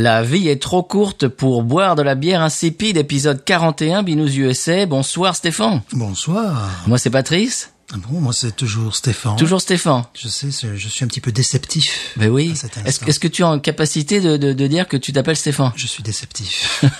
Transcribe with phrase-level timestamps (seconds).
[0.00, 4.86] La vie est trop courte pour boire de la bière insipide, épisode 41, Binous USA.
[4.86, 5.82] Bonsoir Stéphane.
[5.92, 6.70] Bonsoir.
[6.86, 7.74] Moi c'est Patrice.
[7.92, 9.36] Ah bon, moi c'est toujours Stéphane.
[9.36, 10.04] Toujours Stéphane.
[10.14, 12.14] Je sais, je suis un petit peu déceptif.
[12.16, 12.54] Ben oui.
[12.86, 15.72] Est-ce que tu as en capacité de, de, de dire que tu t'appelles Stéphane?
[15.76, 16.82] Je suis déceptif.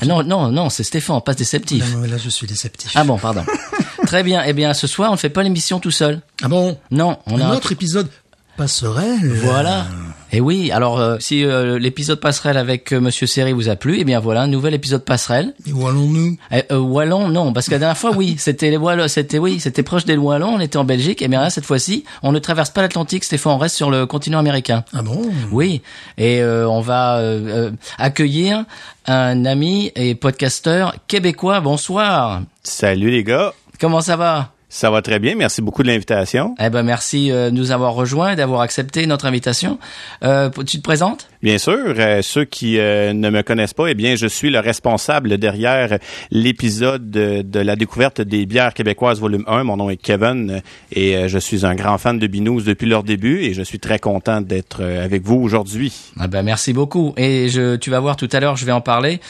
[0.00, 1.84] Ah non, non, non, c'est Stéphane, pas déceptif.
[1.92, 2.90] Non, mais là, je suis déceptif.
[2.96, 3.44] Ah bon, pardon.
[4.06, 4.42] Très bien.
[4.44, 6.20] Eh bien, ce soir, on ne fait pas l'émission tout seul.
[6.42, 6.76] Ah bon?
[6.90, 8.08] Non, on a Un un autre épisode
[8.56, 9.20] passerelle.
[9.44, 9.86] Voilà.
[10.34, 13.98] Et oui, alors euh, si euh, l'épisode passerelle avec euh, Monsieur Seri vous a plu,
[14.00, 15.52] eh bien voilà, un nouvel épisode passerelle.
[15.66, 16.38] Et où allons-nous?
[16.50, 19.60] Eh, euh, Wallon, non, parce que la dernière fois, oui, c'était les Wallons, c'était oui,
[19.60, 21.20] c'était proche des Wallons, on était en Belgique.
[21.20, 24.06] Et bien là, cette fois-ci, on ne traverse pas l'Atlantique, Stéphane, on reste sur le
[24.06, 24.84] continent américain.
[24.94, 25.20] Ah bon?
[25.50, 25.82] Oui,
[26.16, 28.64] et euh, on va euh, euh, accueillir
[29.06, 31.60] un ami et podcasteur québécois.
[31.60, 32.40] Bonsoir.
[32.62, 34.51] Salut les gars, Comment ça va?
[34.72, 36.54] Ça va très bien, merci beaucoup de l'invitation.
[36.58, 39.78] Eh ben merci euh, de nous avoir rejoints d'avoir accepté notre invitation.
[40.24, 41.28] Euh, tu te présentes?
[41.42, 44.60] Bien sûr, euh, ceux qui euh, ne me connaissent pas, eh bien, je suis le
[44.60, 45.98] responsable derrière
[46.30, 49.64] l'épisode de, la découverte des bières québécoises volume 1.
[49.64, 50.60] Mon nom est Kevin euh,
[50.92, 53.98] et je suis un grand fan de Binous depuis leur début et je suis très
[53.98, 55.92] content d'être avec vous aujourd'hui.
[56.20, 57.12] Ah ben merci beaucoup.
[57.16, 59.20] Et je, tu vas voir tout à l'heure, je vais en parler.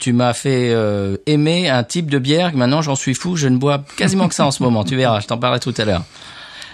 [0.00, 0.74] Tu m'as fait
[1.26, 2.54] aimer un type de bière.
[2.54, 3.36] Maintenant, j'en suis fou.
[3.36, 4.84] Je ne bois quasiment que ça en ce moment.
[4.84, 5.20] Tu verras.
[5.20, 6.04] Je t'en parlerai tout à l'heure.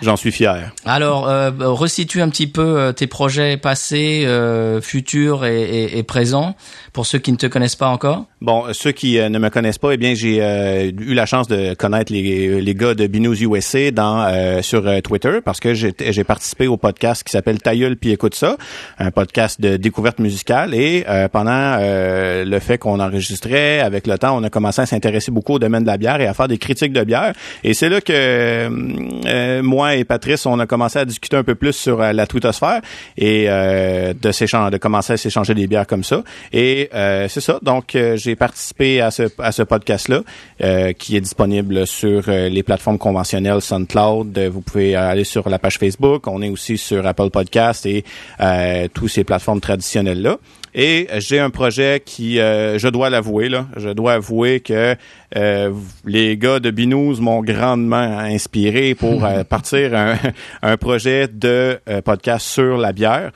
[0.02, 0.72] J'en suis fier.
[0.84, 6.54] Alors, euh, resitue un petit peu euh, tes projets passés, euh, futurs et, présents
[6.92, 8.24] pour ceux qui ne te connaissent pas encore.
[8.40, 11.26] Bon, euh, ceux qui euh, ne me connaissent pas, eh bien, j'ai euh, eu la
[11.26, 15.74] chance de connaître les, les gars de Binous USA dans euh, sur Twitter parce que
[15.74, 18.56] j'ai j'ai participé au podcast qui s'appelle Tailleul puis écoute ça,
[18.98, 24.42] un podcast de découverte musicale et pendant le fait qu'on enregistrait avec le temps, on
[24.44, 26.92] a commencé à s'intéresser beaucoup au domaine de la bière et à faire des critiques
[26.92, 27.32] de bière
[27.64, 31.72] et c'est là que moi et Patrice, on a commencé à discuter un peu plus
[31.72, 32.80] sur la twittosphère
[33.16, 36.22] et de s'échanger de commencer à s'échanger des bières comme ça
[36.52, 36.90] et
[37.28, 37.58] c'est ça.
[37.62, 40.20] Donc, euh, j'ai participé à ce, à ce podcast-là,
[40.62, 44.36] euh, qui est disponible sur euh, les plateformes conventionnelles SoundCloud.
[44.36, 46.26] Euh, Vous pouvez aller sur la page Facebook.
[46.26, 48.04] On est aussi sur Apple Podcast et
[48.40, 50.36] euh, toutes ces plateformes traditionnelles-là.
[50.74, 54.94] Et j'ai un projet qui, euh, je dois l'avouer, là, je dois avouer que
[55.34, 55.72] euh,
[56.04, 60.16] les gars de Binous m'ont grandement inspiré pour euh, partir un,
[60.60, 63.30] un projet de podcast sur la bière.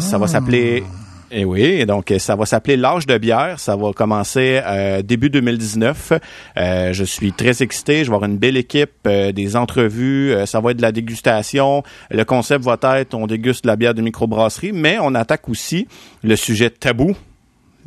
[0.00, 0.82] Ça va s'appeler
[1.32, 3.58] et oui, et donc euh, ça va s'appeler l'âge de bière.
[3.58, 6.12] Ça va commencer euh, début 2019.
[6.56, 8.04] Euh, je suis très excité.
[8.04, 10.32] Je vais avoir une belle équipe, euh, des entrevues.
[10.32, 11.82] euh, ça va être de la dégustation.
[12.10, 15.88] Le concept va être on déguste la bière de microbrasserie, mais on attaque aussi
[16.22, 17.16] le sujet tabou.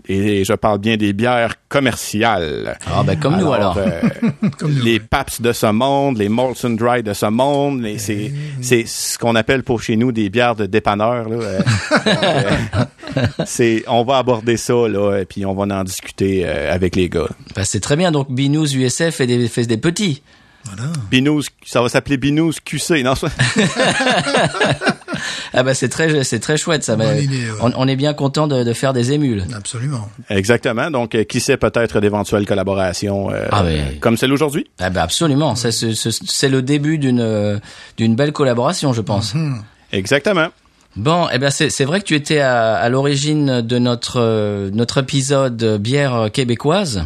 [0.08, 2.78] Et je parle bien des bières commerciales.
[2.86, 3.78] Ah ben comme nous alors.
[3.78, 4.02] euh,
[4.58, 5.00] Comme nous, les ouais.
[5.00, 9.36] Paps de ce monde, les Molson Dry de ce monde, les- c'est c'est ce qu'on
[9.36, 11.28] appelle pour chez nous des bières de dépanneur.
[11.30, 11.36] Là.
[11.38, 11.60] Euh,
[12.08, 16.96] euh, c'est on va aborder ça là, et puis on va en discuter euh, avec
[16.96, 17.30] les gars.
[17.56, 18.12] Ben, c'est très bien.
[18.12, 20.22] Donc Binous USF fait des, fait des petits.
[20.66, 20.92] Voilà.
[21.12, 23.14] Binous, ça va s'appeler Binous QC, non?
[23.16, 23.28] ça-
[25.53, 26.96] Ah ben c'est très c'est très chouette ça.
[26.96, 27.57] Bonne idée, ouais.
[27.62, 29.44] on, on est bien content de, de faire des émules.
[29.56, 30.09] Absolument.
[30.29, 30.91] Exactement.
[30.91, 33.63] Donc, euh, qui sait peut-être d'éventuelles collaborations euh, Ah,
[33.99, 34.67] comme celle aujourd'hui.
[34.79, 35.55] Ah ben absolument.
[35.55, 37.59] C'est le début d'une euh,
[37.97, 39.34] d'une belle collaboration, je pense.
[39.91, 40.47] Exactement.
[40.97, 44.70] Bon, eh ben c'est c'est vrai que tu étais à, à l'origine de notre euh,
[44.72, 47.03] notre épisode bière québécoise,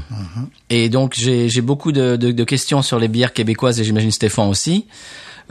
[0.70, 4.12] et donc j'ai j'ai beaucoup de, de, de questions sur les bières québécoises et j'imagine
[4.12, 4.86] Stéphane aussi.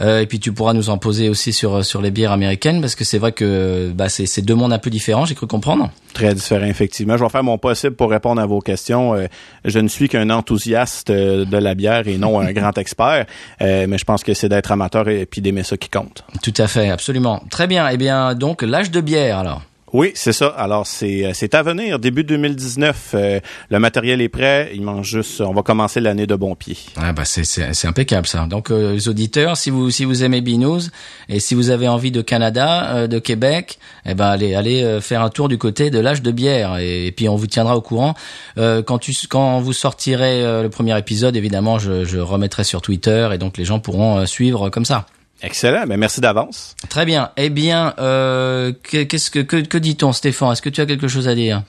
[0.01, 2.95] Euh, et puis tu pourras nous en poser aussi sur sur les bières américaines parce
[2.95, 5.25] que c'est vrai que bah c'est c'est deux mondes un peu différents.
[5.25, 5.91] J'ai cru comprendre.
[6.15, 7.17] Très différent, effectivement.
[7.17, 9.15] Je vais faire mon possible pour répondre à vos questions.
[9.15, 9.27] Euh,
[9.65, 13.27] je ne suis qu'un enthousiaste euh, de la bière et non un grand expert,
[13.61, 16.25] Euh, mais je pense que c'est d'être amateur et puis d'aimer ça qui compte.
[16.43, 17.43] Tout à fait, absolument.
[17.51, 17.89] Très bien.
[17.89, 19.63] Eh bien donc l'âge de bière alors.
[19.93, 20.49] Oui, c'est ça.
[20.49, 23.13] Alors, c'est euh, à venir, début 2019.
[23.15, 23.41] Euh,
[23.71, 24.71] le matériel est prêt.
[24.75, 25.41] Il manque juste...
[25.41, 26.77] On va commencer l'année de bon pied.
[26.97, 28.47] Ah bah c'est impeccable ça.
[28.47, 30.91] Donc euh, les auditeurs, si vous si vous aimez Binous
[31.29, 35.01] et si vous avez envie de Canada, euh, de Québec, eh ben allez allez euh,
[35.01, 37.77] faire un tour du côté de l'âge de bière et, et puis on vous tiendra
[37.77, 38.15] au courant
[38.57, 41.37] Euh, quand tu quand vous sortirez le premier épisode.
[41.37, 45.07] Évidemment, je je remettrai sur Twitter et donc les gens pourront suivre comme ça.
[45.43, 45.85] Excellent.
[45.87, 46.75] Mais merci d'avance.
[46.89, 47.31] Très bien.
[47.37, 50.53] Eh bien, euh, que- qu'est-ce que que, que dit-on, Stéphane?
[50.53, 51.63] Est-ce que tu as quelque chose à dire?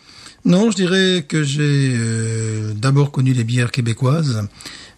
[0.46, 4.48] Non, je dirais que j'ai euh, d'abord connu les bières québécoises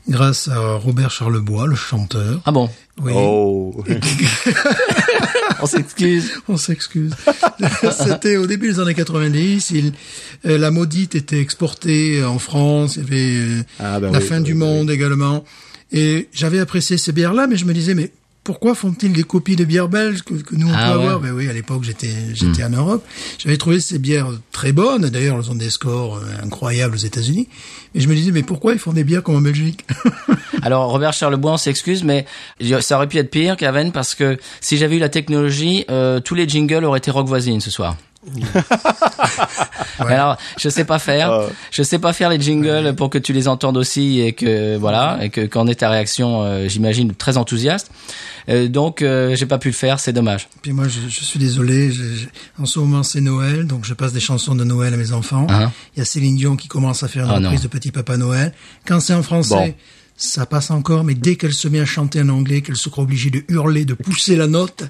[0.07, 2.41] grâce à Robert Charlebois, le chanteur.
[2.45, 2.69] Ah bon?
[3.01, 3.11] Oui.
[3.15, 3.83] Oh.
[5.61, 6.31] On s'excuse.
[6.47, 7.11] On s'excuse.
[7.91, 9.71] C'était au début des années 90.
[9.71, 9.93] Il,
[10.45, 12.95] euh, la maudite était exportée en France.
[12.95, 14.57] Il y avait euh, Ah, ben la oui, fin oui, du oui.
[14.59, 15.43] monde également.
[15.91, 18.11] Et j'avais apprécié ces bières-là, mais je me disais, mais
[18.51, 21.05] pourquoi font-ils des copies de bières belges que, que nous on Ah peut ouais.
[21.05, 23.01] avoir Ben oui, à l'époque j'étais j'étais en Europe.
[23.37, 25.07] J'avais trouvé ces bières très bonnes.
[25.07, 27.47] D'ailleurs, elles ont des scores euh, incroyables aux États-Unis.
[27.95, 29.85] Mais je me disais, mais pourquoi ils font des bières comme en Belgique
[30.63, 32.25] Alors Robert Charlebois, on s'excuse, mais
[32.81, 36.35] ça aurait pu être pire qu'Aven parce que si j'avais eu la technologie, euh, tous
[36.35, 37.95] les jingles auraient été rock voisine ce soir.
[39.99, 41.31] Alors, je sais pas faire.
[41.31, 41.45] Ah.
[41.71, 45.19] Je sais pas faire les jingles pour que tu les entendes aussi et que voilà
[45.21, 47.91] et que qu'en est ta réaction, euh, j'imagine très enthousiaste.
[48.49, 50.49] Euh, donc, euh, j'ai pas pu le faire, c'est dommage.
[50.61, 51.91] Puis moi, je, je suis désolé.
[51.91, 52.27] je- je-
[52.59, 55.47] en ce moment, c'est Noël, donc je passe des chansons de Noël à mes enfants.
[55.49, 57.63] Hein Il y a Céline Dion qui commence à faire une Ah, reprise non.
[57.63, 58.53] de Petit Papa Noël.
[58.87, 59.73] Quand c'est en français, Bon.
[60.17, 63.03] ça passe encore, mais dès qu'elle se met à chanter en anglais, qu'elle se croit
[63.03, 64.83] obligée de hurler, de pousser la note,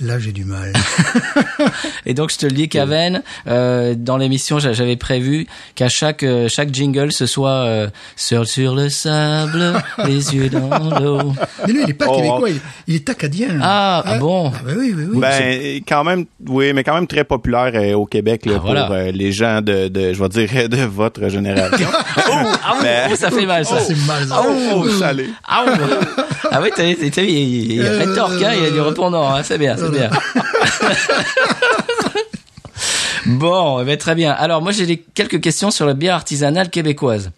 [0.00, 0.72] là, j'ai du mal.
[2.06, 6.22] Et donc je te le dis qu'Aven, euh, dans l'émission, j'a- j'avais prévu qu'à chaque
[6.22, 9.74] euh, chaque jingle ce soit euh, seul sur le sable,
[10.06, 11.32] les yeux dans l'eau.
[11.66, 12.16] mais lui, il est pas Oh.
[12.16, 13.58] québécois, il, il est acadien.
[13.62, 14.52] Ah, ah bon?
[14.54, 15.18] Ah, ben oui, oui, oui.
[15.18, 18.84] Ben, quand même, oui, mais quand même très populaire euh, au Québec là, Ah, voilà.
[18.84, 21.88] pour euh, les gens de, de, je vais dire, de votre génération.
[22.16, 23.80] Ah oui, Mais- oh, ça fait mal ça.
[23.80, 24.26] Ça, c'est mal.
[24.28, 24.42] ça.
[24.74, 25.26] oh, salé.
[26.56, 26.70] Ah, oui.
[26.76, 29.76] oui, t'as, t'as, il, il, a rétorque, hein, il a du répondant, hein, c'est bien,
[29.76, 30.10] c'est bien.
[33.26, 34.32] bon, eh ben, très bien.
[34.32, 37.30] Alors moi j'ai quelques questions sur la bière artisanale québécoise.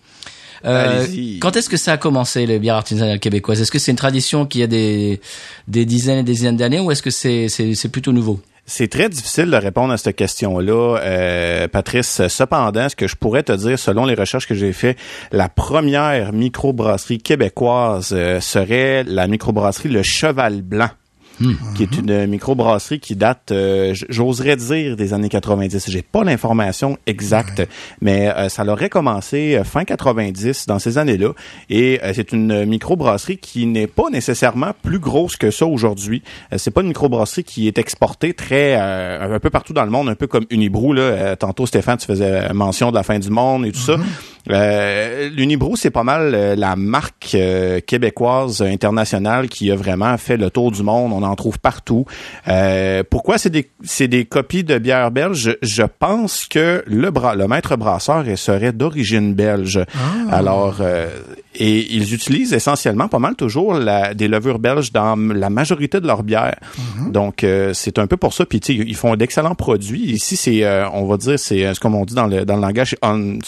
[0.65, 1.07] Euh,
[1.41, 4.45] quand est-ce que ça a commencé les bières artisanales québécoises Est-ce que c'est une tradition
[4.47, 5.21] qui a des
[5.69, 8.41] des dizaines et des dizaines d'années ou est-ce que c'est plutôt nouveau?
[8.71, 12.29] C'est très difficile de répondre à cette question-là, euh, Patrice.
[12.29, 14.99] Cependant, ce que je pourrais te dire, selon les recherches que j'ai faites,
[15.33, 20.91] la première microbrasserie québécoise euh, serait la microbrasserie Le Cheval Blanc.
[21.75, 25.89] Qui est une microbrasserie qui date, euh, j'oserais dire, des années 90.
[25.89, 27.63] J'ai pas l'information exacte,
[28.01, 31.33] mais euh, ça l'aurait commencé euh, fin 90, dans ces années-là.
[31.71, 36.23] Et euh, c'est une microbrasserie qui n'est pas nécessairement plus grosse que ça aujourd'hui.
[36.57, 40.09] C'est pas une microbrasserie qui est exportée très euh, un peu partout dans le monde,
[40.09, 40.93] un peu comme Unibrou.
[40.93, 41.37] Là.
[41.37, 43.97] Tantôt, Stéphane, tu faisais mention de la fin du monde et tout ça.
[44.51, 50.37] Euh, L'Unibrou, c'est pas mal euh, la marque euh, québécoise internationale qui a vraiment fait
[50.37, 51.13] le tour du monde.
[51.13, 52.05] On en trouve partout.
[52.49, 55.39] Euh, pourquoi c'est des, c'est des copies de bière belge?
[55.39, 59.81] Je, je pense que le, bra le maître brasseur serait d'origine belge.
[60.31, 61.09] Alors, euh,
[61.61, 66.07] et ils utilisent essentiellement pas mal toujours la, des levures belges dans la majorité de
[66.07, 66.55] leurs bières.
[67.11, 68.47] Donc, euh, c'est un peu pour ça.
[68.47, 70.13] Puis, ils font d'excellents produits.
[70.13, 72.91] Ici, c'est, euh, on va dire, c'est, comme on dit dans le, dans le langage,
[72.91, 73.39] c'est un-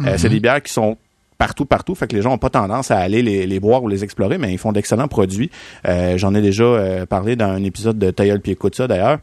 [0.00, 0.96] Euh, c'est des bières qui sont
[1.38, 1.94] partout, partout.
[1.94, 4.38] Fait que les gens ont pas tendance à aller les, les boire ou les explorer,
[4.38, 5.50] mais ils font d'excellents produits.
[5.86, 9.18] Euh, J'en ai déjà euh, parlé dans un épisode de Tailleul écoute ça d'ailleurs.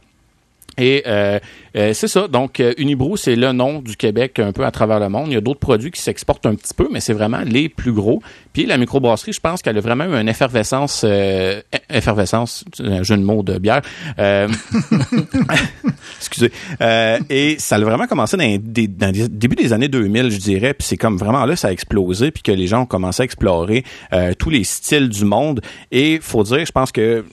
[0.78, 1.40] Et euh,
[1.76, 2.28] euh, c'est ça.
[2.28, 2.74] Donc, euh,
[3.16, 5.28] c'est le nom du Québec un peu à travers le monde.
[5.28, 7.92] Il y a d'autres produits qui s'exportent un petit peu, mais c'est vraiment les plus
[7.92, 8.22] gros.
[8.54, 13.04] Puis la microbrasserie, je pense qu'elle a vraiment eu une effervescence, euh, effervescence, c'est un
[13.04, 13.82] jeu de mots de bière.
[14.20, 14.48] Euh,
[16.18, 16.52] excusez.
[16.82, 20.32] Euh, et ça a vraiment commencé dans les, des- dans les débuts des années 2000,
[20.32, 20.74] je dirais.
[20.74, 23.26] Puis c'est comme vraiment là, ça a explosé, puis que les gens ont commencé à
[23.26, 25.62] explorer euh, tous les styles du monde.
[25.92, 27.26] Et faut dire, je pense que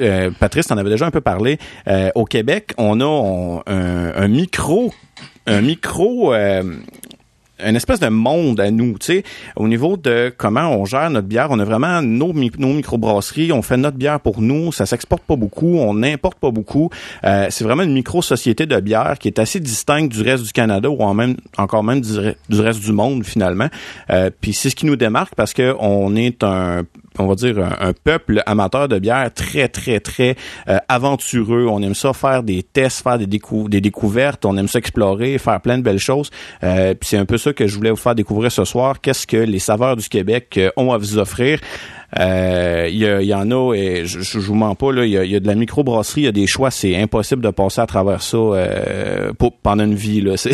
[0.00, 1.58] euh, Patrice en avait déjà un peu parlé.
[1.88, 4.92] euh, au Québec, on a on- un, un micro,
[5.46, 6.34] un micro.
[6.34, 6.62] euh,
[7.64, 9.22] une espèce de monde à nous, tu sais,
[9.56, 11.48] au niveau de comment on gère notre bière.
[11.50, 15.36] On a vraiment nos, mi- nos on fait notre bière pour nous, ça s'exporte pas
[15.36, 16.90] beaucoup, on n'importe pas beaucoup.
[17.24, 20.90] Euh, c'est vraiment une micro-société de bière qui est assez distincte du reste du Canada
[20.90, 23.68] ou en même, encore même du reste du monde finalement.
[24.10, 26.82] Euh, Puis c'est ce qui nous démarque parce que on est un
[27.18, 30.36] on va dire un, peuple amateur de bière très très très
[30.68, 31.66] euh, aventureux.
[31.70, 34.44] On aime ça faire des tests, faire des, décou- des découvertes.
[34.44, 36.30] On aime ça explorer, faire plein de belles choses.
[36.62, 39.00] Euh, puis c'est un peu ça que je voulais vous faire découvrir ce soir.
[39.00, 41.60] Qu'est-ce que les saveurs du Québec euh, ont à vous offrir?
[42.18, 45.54] Il y, en a, et je, je, vous mens pas, il y a, de la
[45.54, 48.38] microbrasserie, il y a des choix, c'est impossible de passer à travers ça
[49.62, 50.22] pendant une vie.
[50.22, 50.36] Là.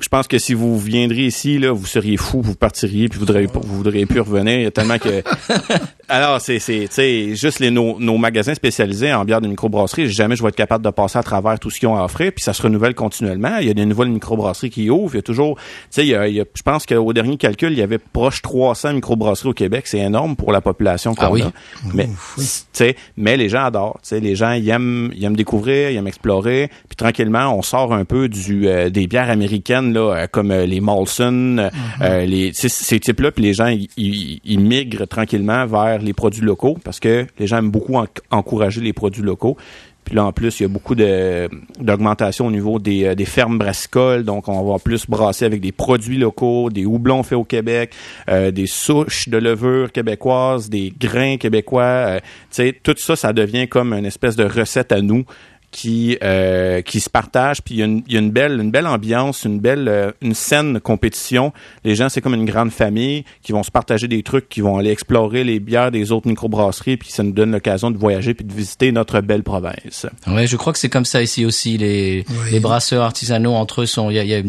[0.00, 3.26] je pense que si vous viendriez ici, là, vous seriez fou, vous partiriez, puis vous
[3.26, 4.54] voudriez, vous voudriez plus revenir.
[4.58, 5.22] Il y a tellement que.
[6.08, 10.42] Alors, c'est, c'est, juste les, nos, nos magasins spécialisés en bière de microbrasserie, jamais je
[10.42, 12.52] vais être capable de passer à travers tout ce qu'ils ont à offrir, puis ça
[12.52, 13.56] se renouvelle continuellement.
[13.60, 15.14] Il y a des nouvelles microbrasseries qui ouvrent.
[15.14, 17.12] Il y a toujours, tu sais, il y a, il y a- je pense qu'au
[17.14, 19.86] dernier calcul, il y avait proche 300 microbrasseries au Québec.
[19.86, 21.42] C'est énorme pour la population qu'on Ah oui?
[21.42, 21.52] a.
[21.94, 22.06] Mais,
[22.36, 23.98] tu sais, mais les gens adorent.
[24.02, 26.68] Tu sais, les gens ils aiment, ils aiment découvrir, ils aiment explorer.
[26.88, 30.80] Puis tranquillement, on sort un peu du euh, des bières américaines américaines, là, comme les
[30.80, 31.70] Molson,
[32.00, 32.24] mm-hmm.
[32.24, 37.26] les, ces types-là, puis les gens, ils migrent tranquillement vers les produits locaux parce que
[37.38, 37.96] les gens aiment beaucoup
[38.30, 39.56] encourager les produits locaux.
[40.04, 43.58] Puis là, en plus, il y a beaucoup d'augmentation au niveau des, euh, des, fermes
[43.58, 44.24] brassicoles.
[44.24, 47.92] Donc, on va plus brasser avec des produits locaux, des houblons faits au Québec,
[48.28, 51.82] euh, des souches de levure québécoises, des grains québécois.
[51.82, 55.24] Euh, tu sais, tout ça, ça devient comme une espèce de recette à nous
[55.72, 58.70] qui euh, qui se partagent puis il y, a une, y a une belle une
[58.70, 61.52] belle ambiance une belle euh, une saine compétition
[61.82, 64.76] les gens c'est comme une grande famille qui vont se partager des trucs qui vont
[64.76, 68.44] aller explorer les bières des autres microbrasseries puis ça nous donne l'occasion de voyager puis
[68.44, 72.26] de visiter notre belle province ouais je crois que c'est comme ça ici aussi les
[72.50, 74.42] les brasseurs artisanaux entre eux sont il y a il y a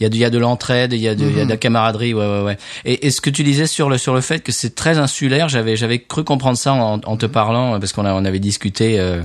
[0.00, 1.60] il y a de, l'entraide il y a de il y a de la mhm.
[1.60, 2.56] camaraderie ouais ouais ouais
[2.86, 5.50] et, et ce que tu disais sur le sur le fait que c'est très insulaire
[5.50, 8.98] j'avais j'avais cru comprendre ça en, en te parlant parce qu'on a on avait discuté
[8.98, 9.20] euh,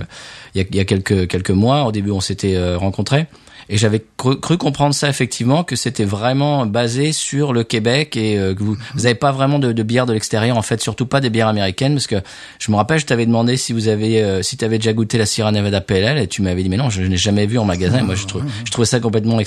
[0.53, 1.85] il y a, il y a quelques quelques mois.
[1.85, 3.27] Au début, on s'était euh, rencontrés.
[3.67, 8.53] Et j'avais cru, comprendre ça effectivement que c'était vraiment basé sur le Québec et euh,
[8.53, 11.31] que vous n'avez pas vraiment de, de bière de l'extérieur en fait surtout pas des
[11.31, 12.17] bières américaines parce que
[12.59, 15.17] je me rappelle je t'avais demandé si vous avez euh, si tu avais déjà goûté
[15.17, 17.65] la Sierra Nevada PLL et tu m'avais dit mais non je, n'ai jamais vu en
[17.65, 19.39] magasin et moi je trouve je trouvais ça complètement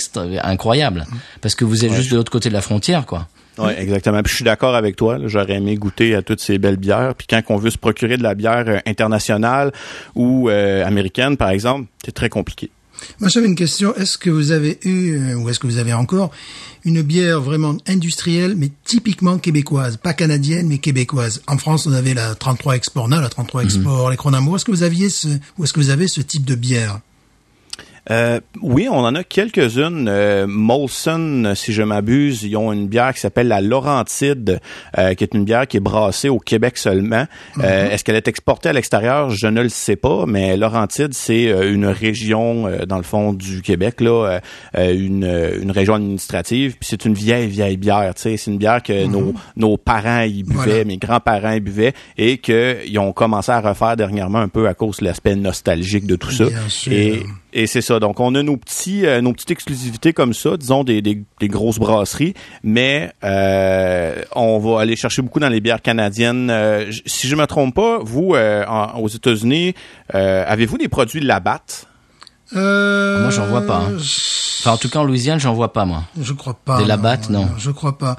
[0.43, 1.05] incroyable
[1.39, 3.29] parce que vous êtes juste de l'autre côté de la frontière quoi.
[3.59, 4.21] Oui, exactement.
[4.23, 5.17] Puis je suis d'accord avec toi.
[5.25, 7.15] J'aurais aimé goûter à toutes ces belles bières.
[7.15, 9.71] Puis quand on veut se procurer de la bière euh, internationale
[10.15, 12.69] ou euh, américaine, par exemple, c'est très compliqué.
[13.19, 13.95] Moi, j'avais une question.
[13.95, 16.31] Est-ce que vous avez eu, euh, ou est-ce que vous avez encore,
[16.85, 22.13] une bière vraiment industrielle, mais typiquement québécoise, pas canadienne, mais québécoise En France, on avait
[22.13, 23.67] la 33 Exporna, la 33 mhm.
[23.67, 24.55] Export, les Cronamo.
[24.55, 26.99] Est-ce que vous aviez ce, ou est-ce que vous avez ce type de bière?
[28.11, 30.07] Euh, oui, on en a quelques-unes.
[30.09, 34.59] Euh, Molson, si je m'abuse, ils ont une bière qui s'appelle la Laurentide,
[34.97, 37.25] euh, qui est une bière qui est brassée au Québec seulement.
[37.57, 37.65] Mhm.
[37.65, 39.29] Est-ce qu'elle est exportée à l'extérieur?
[39.29, 44.01] Je ne le sais pas, mais Laurentide, c'est une région, dans le fond, du Québec,
[44.01, 44.39] là,
[44.75, 45.29] une,
[45.61, 46.77] une région administrative.
[46.79, 48.13] Puis c'est une vieille, vieille bière.
[48.15, 49.33] C'est une bière que nos, mhm.
[49.57, 54.39] nos parents y buvaient, mes grands-parents y buvaient, et qu'ils ont commencé à refaire dernièrement
[54.39, 56.45] un peu à cause de l'aspect nostalgique de tout ça.
[56.89, 57.99] Et et c'est ça.
[57.99, 61.79] Donc, on a nos petits, euh, nos petites exclusivités comme ça, disons des, des, grosses
[61.79, 66.49] brasseries, mais euh, on va aller chercher beaucoup dans les bières canadiennes.
[66.49, 68.35] Euh, si je me trompe pas, vous
[68.97, 69.73] aux États-Unis,
[70.09, 71.87] avez-vous des produits de la batte?
[72.51, 73.77] Moi, j'en vois pas.
[73.77, 73.97] Hein.
[73.97, 76.03] Enfin, en tout cas, en Louisiane, j'en vois pas, moi.
[76.19, 76.79] Je crois pas.
[76.79, 77.45] Des Labatt, non.
[77.45, 77.51] non.
[77.57, 78.17] Je crois pas.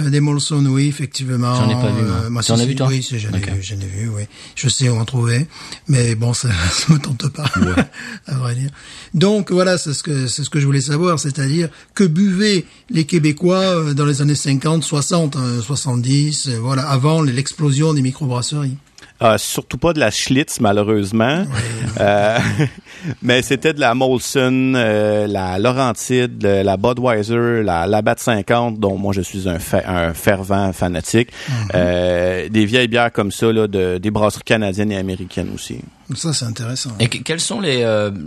[0.00, 1.54] Euh, des Molson, oui, effectivement.
[1.54, 2.16] J'en ai pas vu, moi.
[2.24, 4.22] Euh, moi T'en as vu, toi Oui, j'en ai vu, j'en ai vu, oui.
[4.54, 5.46] Je sais où en trouver,
[5.88, 7.50] mais bon, ça, ça me tente pas,
[8.26, 8.70] à vrai dire.
[9.14, 13.04] Donc, voilà, c'est ce que, c'est ce que je voulais savoir, c'est-à-dire que buvaient les
[13.04, 18.76] Québécois euh, dans les années 50, 60, 70, voilà, avant l'explosion des microbrasseries?
[19.20, 21.44] Euh, surtout pas de la Schlitz, malheureusement.
[22.00, 22.38] Euh,
[23.22, 29.12] mais c'était de la Molson, euh, la Laurentide, la Budweiser, la Labatt 50, dont moi
[29.12, 31.30] je suis un, un fervent fanatique.
[31.48, 32.48] Mhm.
[32.48, 35.80] des vieilles bières comme ça, là, de, des brasseries canadiennes et américaines aussi.
[36.14, 36.90] Ça, c'est intéressant.
[37.00, 37.78] Et quelles sont les,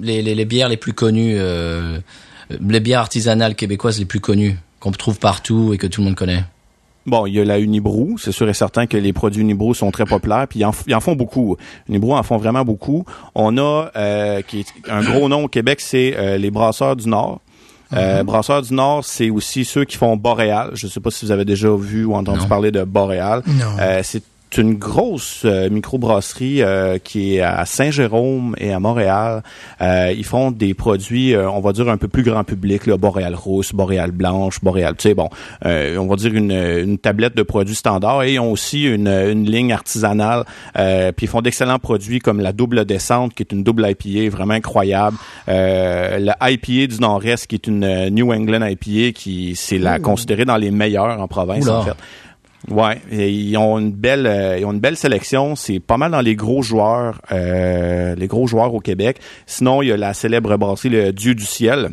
[0.02, 4.92] les, les, les, bières les plus connues, les bières artisanales québécoises les plus connues, qu'on
[4.92, 6.44] trouve partout et que tout le monde connaît?
[7.06, 8.18] Bon, il y a la Unibrou.
[8.18, 11.00] C'est sûr et certain que les produits Unibrou sont très populaires, puis ils en, en
[11.00, 11.58] font beaucoup.
[11.90, 13.06] Unibrou en font vraiment beaucoup.
[13.34, 17.08] On a euh, qui est un gros nom au Québec, c'est euh, les Brasseurs du
[17.08, 17.42] Nord.
[17.94, 18.24] Euh, mm-hmm.
[18.24, 20.72] Brasseurs du Nord, c'est aussi ceux qui font Boréal.
[20.74, 23.44] Je ne sais pas si vous avez déjà vu ou entendu parler de Boréal.
[23.80, 24.24] Euh, c'est
[24.58, 29.44] une grosse euh, microbrasserie euh, qui est à Saint-Jérôme et à Montréal.
[29.82, 32.98] Euh, ils font des produits, euh, on va dire un peu plus grand public, là,
[32.98, 35.30] boréal rousse, boréal blanche, boréal, tu sais, bon,
[35.64, 39.50] on va dire une, une, tablette de produits standards et ils ont aussi une, une
[39.50, 40.44] ligne artisanale.
[40.74, 44.54] puis ils font d'excellents produits comme la double descente, qui est une double IPA vraiment
[44.54, 45.18] incroyable.
[45.48, 50.58] la IPA du Nord-Est, qui est une New England IPA, qui c'est la considérée dans
[50.58, 51.96] les meilleurs en province, en fait.
[52.70, 55.56] Ouais, ils ont une belle, euh, ils ont une belle sélection.
[55.56, 59.20] C'est pas mal dans les gros joueurs, euh, les gros joueurs au Québec.
[59.48, 61.90] Sinon, il y a la célèbre brasserie le Dieu du ciel.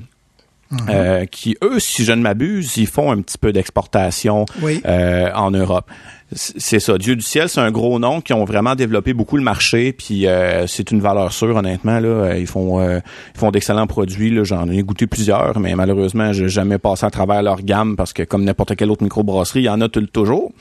[0.70, 0.78] Mhm.
[0.90, 4.44] Euh, qui eux, si je ne m'abuse, ils font un petit peu d'exportation
[4.84, 5.90] en Europe
[6.32, 6.98] c'est ça.
[6.98, 10.26] Dieu du ciel, c'est un gros nom qui ont vraiment développé beaucoup le marché, puis
[10.26, 12.00] euh, c'est une valeur sûre, honnêtement.
[12.00, 13.00] Là, euh, ils font euh,
[13.34, 14.30] ils font d'excellents produits.
[14.30, 18.12] Là, j'en ai goûté plusieurs, mais malheureusement, j'ai jamais passé à travers leur gamme parce
[18.12, 20.52] que comme n'importe quelle autre microbrasserie, il y en a toujours.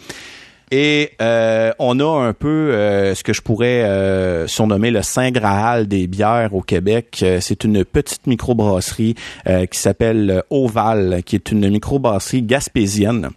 [0.70, 5.32] Et euh, on a un peu euh, ce que je pourrais euh, surnommer le Saint
[5.32, 7.24] Graal des bières au Québec.
[7.40, 13.30] C'est une petite microbrasserie qui s'appelle Oval, qui est une microbrasserie gaspésienne.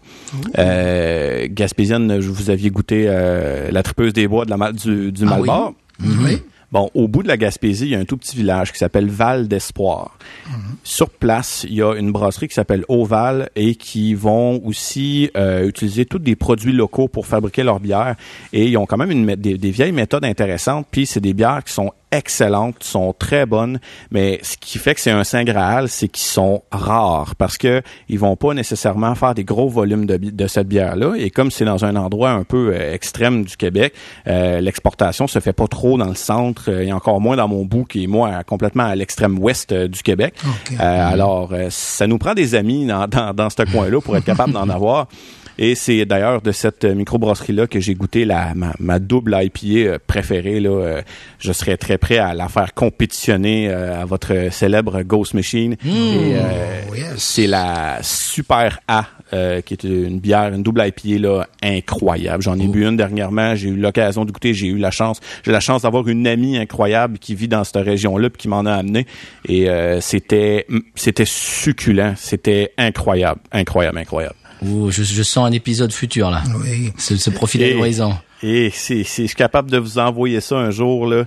[0.56, 5.70] gaspésienne, vous aviez goûté la tripeuse des bois de la, du, du ah
[6.00, 6.42] Oui.
[6.72, 9.08] Bon, au bout de la Gaspésie, il y a un tout petit village qui s'appelle
[9.08, 10.16] Val d'Espoir.
[10.84, 15.66] Sur place, il y a une brasserie qui s'appelle Oval et qui vont aussi euh,
[15.66, 18.14] utiliser tous des produits locaux pour fabriquer leur bière.
[18.52, 20.86] Et ils ont quand même une, des, des vieilles méthodes intéressantes.
[20.90, 25.00] Puis c'est des bières qui sont excellentes, sont très bonnes, mais ce qui fait que
[25.00, 29.34] c'est un saint graal, c'est qu'ils sont rares parce que ils vont pas nécessairement faire
[29.34, 31.14] des gros volumes de, de cette bière-là.
[31.16, 33.94] Et comme c'est dans un endroit un peu euh, extrême du Québec,
[34.26, 37.64] euh, l'exportation se fait pas trop dans le centre euh, et encore moins dans mon
[37.64, 40.34] bout qui est moi complètement à l'extrême ouest euh, du Québec.
[40.72, 44.24] Euh, alors, euh, ça nous prend des amis dans, dans, dans ce coin-là pour être
[44.24, 45.06] capable d'en avoir.
[45.58, 49.66] Et c'est d'ailleurs de cette euh, microbrasserie-là que j'ai goûté la, ma, ma double IPA
[49.90, 50.60] euh, préférée.
[50.60, 51.02] Là, Euh,
[51.38, 55.72] je serais très prêt à la faire compétitionner à votre célèbre Ghost Machine.
[55.84, 55.86] Et,
[56.36, 57.14] euh, Oh, yes.
[57.16, 62.42] c'est la Super A, euh, qui est une bière, une double IPA là, incroyable.
[62.42, 63.54] J'en ai bu une dernièrement.
[63.54, 64.54] J'ai eu l'occasion de goûter.
[64.54, 65.20] J'ai eu la chance.
[65.44, 68.64] J'ai la chance d'avoir une amie incroyable qui vit dans cette région-là puis qui m'en
[68.66, 69.06] a amené.
[69.48, 72.14] Et euh, c'était c'était succulent.
[72.16, 74.34] C'était incroyable, incroyable, incroyable.
[74.62, 76.42] Ouh, je, je sens un épisode futur là.
[76.62, 76.92] Oui.
[76.98, 78.14] Ce, ce profil Et- horizon.
[78.42, 81.24] Et c'est, c'est, je suis capable de vous envoyer ça un jour, là.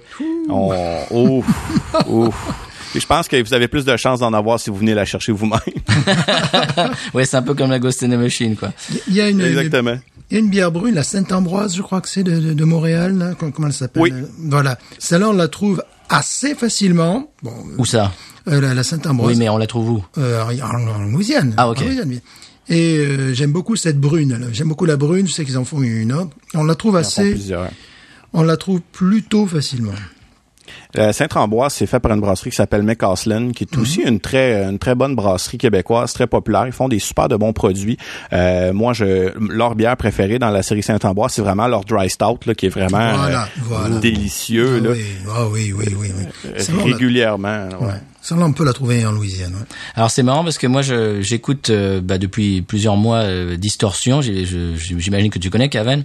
[0.49, 0.73] On,
[1.11, 1.45] ouf,
[2.07, 2.35] ouf.
[2.95, 5.05] Et je pense que vous avez plus de chances d'en avoir si vous venez la
[5.05, 5.59] chercher vous-même.
[7.13, 8.71] Ouais, c'est un peu comme la Ghost in the Machine quoi.
[9.07, 9.97] Il y a une, Exactement.
[10.31, 12.63] il y a une bière brune, la Sainte-Ambroise, je crois que c'est de, de, de
[12.63, 13.33] Montréal, là.
[13.37, 14.01] Comment, elle s'appelle?
[14.01, 14.11] Oui.
[14.49, 14.77] Voilà.
[14.97, 17.31] Celle-là, on la trouve assez facilement.
[17.43, 18.11] Bon, Où ça?
[18.47, 19.33] euh, la, la Sainte-Ambroise.
[19.33, 20.05] Oui, mais on la trouve où?
[20.17, 21.53] Euh, en, en Louisiane.
[21.57, 21.79] Ah, ok.
[21.81, 22.19] En Louisiane, bien.
[22.69, 24.49] Et euh, j'aime beaucoup cette brune.
[24.51, 25.27] J'aime beaucoup la brune.
[25.27, 26.31] Je sais qu'ils en font une autre.
[26.53, 27.35] On la trouve assez.
[28.33, 29.93] On la trouve plutôt facilement.
[30.97, 34.63] Euh, Saint-Ambroise, c'est fait par une brasserie qui s'appelle McCaslin, qui est aussi une très
[34.69, 36.67] une très bonne brasserie québécoise, très populaire.
[36.67, 37.97] Ils font des super de bons produits.
[38.31, 42.39] Euh, moi, je leur bière préférée dans la série Saint-Ambroise, c'est vraiment leur dry stout,
[42.45, 43.95] là, qui est vraiment Voilà, euh, voilà.
[43.99, 46.11] délicieux, Ah là, oui, ah oui, oui, oui.
[46.17, 46.51] oui.
[46.55, 47.69] euh, régulièrement.
[47.79, 47.87] ouais.
[47.87, 47.93] ouais.
[48.21, 49.51] Celle-là, on peut la trouver en Louisiane.
[49.53, 49.65] ouais.
[49.95, 54.21] Alors c'est marrant parce que moi j'écoute euh, bah, depuis plusieurs mois euh, Distorsion.
[54.21, 56.03] J'imagine que tu connais Kevin.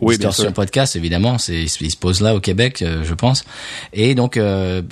[0.00, 0.52] Oui, sûr.
[0.52, 1.38] podcast évidemment.
[1.38, 3.44] C'est il se pose là au Québec, euh, je pense.
[3.92, 4.82] Et donc euh,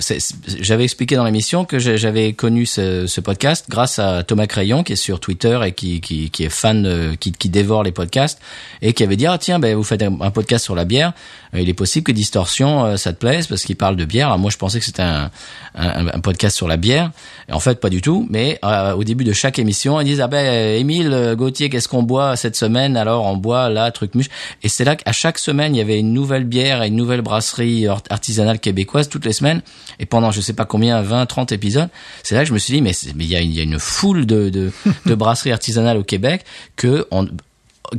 [0.61, 4.93] j'avais expliqué dans l'émission que j'avais connu ce, ce podcast grâce à Thomas Crayon qui
[4.95, 8.41] est sur Twitter et qui qui, qui est fan, euh, qui, qui dévore les podcasts
[8.83, 11.13] et qui avait dit ah tiens ben vous faites un, un podcast sur la bière.
[11.55, 14.27] Il est possible que Distorsion ça te plaise parce qu'il parle de bière.
[14.27, 15.31] Alors moi je pensais que c'était un,
[15.75, 17.13] un, un podcast sur la bière.
[17.49, 18.27] Et en fait pas du tout.
[18.31, 22.03] Mais euh, au début de chaque émission ils disent ah ben Émile Gauthier qu'est-ce qu'on
[22.03, 22.97] boit cette semaine?
[22.97, 24.29] Alors on boit là truc muche.
[24.63, 27.23] Et c'est là qu'à chaque semaine il y avait une nouvelle bière et une nouvelle
[27.23, 29.63] brasserie art- artisanale québécoise toutes les semaines.
[30.01, 31.89] Et pendant je sais pas combien 20 30 épisodes,
[32.23, 34.73] c'est là que je me suis dit mais il y a, une- foule de,
[35.15, 36.45] brasseries artisanales au Québec
[36.77, 37.07] que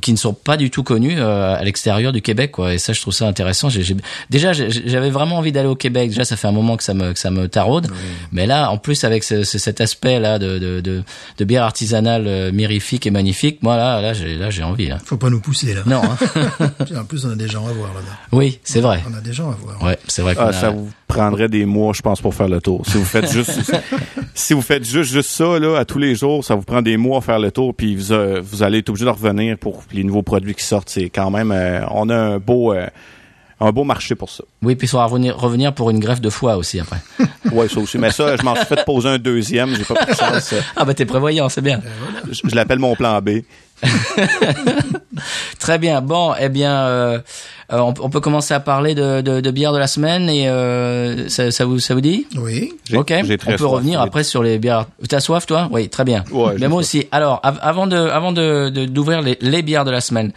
[0.02, 2.94] qui ne sont pas du tout connus euh, à l'extérieur du Québec quoi et ça
[2.94, 3.96] je trouve ça intéressant j'ai, j'ai-
[4.30, 6.94] déjà j'ai- j'avais vraiment envie d'aller au Québec déjà ça fait un moment que ça
[6.94, 7.88] me que ça me taraude
[8.32, 11.04] mais là en plus avec ce, ce- cet aspect là de de, de,
[11.38, 14.98] de bière artisanale euh, mirifique et magnifique moi là là j'ai là j'ai envie là
[15.06, 15.82] Faut pas nous pousser, là.
[15.86, 16.70] non hein.
[16.98, 18.18] En plus, on a des gens à voir là-bas.
[18.32, 19.82] oui c'est vrai On a des gens à voir.
[19.84, 22.60] ouais c'est vrai Ah, a- ça vous prendrait des mois, je pense, pour faire le
[22.60, 22.84] tour.
[22.86, 23.52] Si vous faites juste,
[24.36, 26.98] si vous faites juste, juste ça, là, à tous les jours, ça vous prend des
[26.98, 29.77] mois à faire le tour, puis vous, euh, vous allez être obligé de revenir pour
[29.92, 30.90] les nouveaux produits qui sortent.
[30.90, 32.88] C'est quand même, euh, on a un beau, euh,
[33.60, 34.44] un beau marché pour ça.
[34.62, 36.98] oui puis il faudra revenir pour une greffe de foie aussi après
[37.52, 37.98] Ouais, ça aussi.
[37.98, 39.76] Mais ça, je m'en suis fait poser un deuxième.
[39.76, 40.54] J'ai pas pris de chance.
[40.76, 41.82] ah bah t'es prévoyant c'est bien
[42.32, 43.42] Je, je l'appelle mon plan B.
[45.60, 46.02] Très bien.
[46.02, 47.20] Bon, eh bien, euh,
[47.72, 50.48] euh, on, on peut commencer à parler de, de, de bière de la semaine et
[50.48, 52.28] euh, ça, ça vous ça vous dit?
[52.38, 52.74] Oui.
[52.90, 53.14] J'ai- Ok.
[53.18, 54.86] on peut soif, revenir après sur les bières.
[55.10, 55.68] T'as soif toi?
[55.72, 56.24] Oui, très bien.
[56.32, 56.96] Ouais, Mais moi soif.
[57.02, 57.08] aussi.
[57.12, 60.32] Alors, av- avant de avant de de- d'ouvrir les, les bières de la semaine,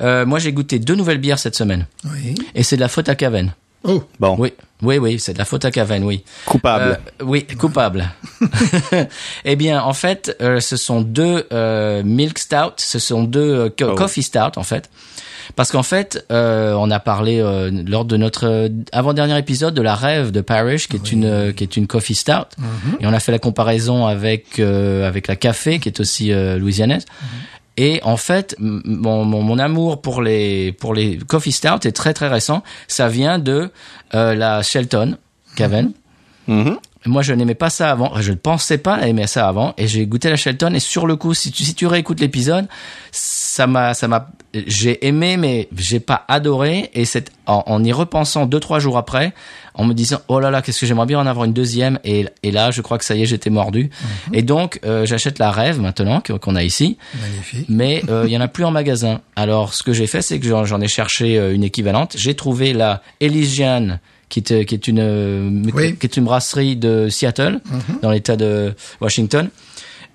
[0.00, 2.34] euh, moi j'ai goûté deux nouvelles bières cette semaine Oui.
[2.54, 3.52] et c'est de la faute à Caven.
[3.86, 4.02] Oh.
[4.20, 6.24] Bon, Oui, oui, oui, c'est de la faute à Caven, oui.
[6.44, 6.98] coupable.
[7.20, 8.10] Euh, oui, coupable.
[9.44, 13.68] eh bien, en fait, euh, ce sont deux euh, milk stout, ce sont deux euh,
[13.68, 13.94] co- Oh.
[13.94, 14.90] coffee stout, en fait.
[15.54, 19.94] Parce qu'en fait, euh, on a parlé euh, lors de notre avant-dernier épisode de la
[19.94, 22.48] rêve de Parish, qui est une euh, qui est une coffee stout,
[22.98, 26.58] et on a fait la comparaison avec euh, avec la café, qui est aussi euh,
[26.58, 27.04] louisianaise.
[27.76, 32.14] Et en fait, mon, mon, mon amour pour les pour les coffee stout est très
[32.14, 32.62] très récent.
[32.88, 33.70] Ça vient de
[34.14, 35.18] euh, la Shelton
[35.56, 35.92] Caven.
[36.46, 36.78] Mhm.
[37.06, 38.12] Moi, je n'aimais pas ça avant.
[38.20, 39.74] Je ne pensais pas aimer ça avant.
[39.78, 40.74] Et j'ai goûté la Shelton.
[40.74, 42.66] Et sur le coup, si tu, si tu réécoutes l'épisode,
[43.56, 46.90] ça m'a, ça m'a, j'ai aimé, mais j'ai pas adoré.
[46.92, 49.32] Et c'est en, en y repensant deux, trois jours après,
[49.72, 51.98] en me disant, oh là là, qu'est-ce que j'aimerais bien en avoir une deuxième.
[52.04, 53.88] Et, et là, je crois que ça y est, j'étais mordu.
[54.34, 56.98] Et donc, euh, j'achète la rêve maintenant qu'on a ici.
[57.18, 57.66] Magnifique.
[57.70, 59.20] Mais euh, il y en a plus en magasin.
[59.36, 62.14] Alors, ce que j'ai fait, c'est que j'en ai cherché euh, une équivalente.
[62.18, 65.96] J'ai trouvé la Elysian qui est, qui est une, euh, Oui.
[65.96, 67.60] qui est une brasserie de Seattle,
[68.02, 69.48] dans l'État de Washington.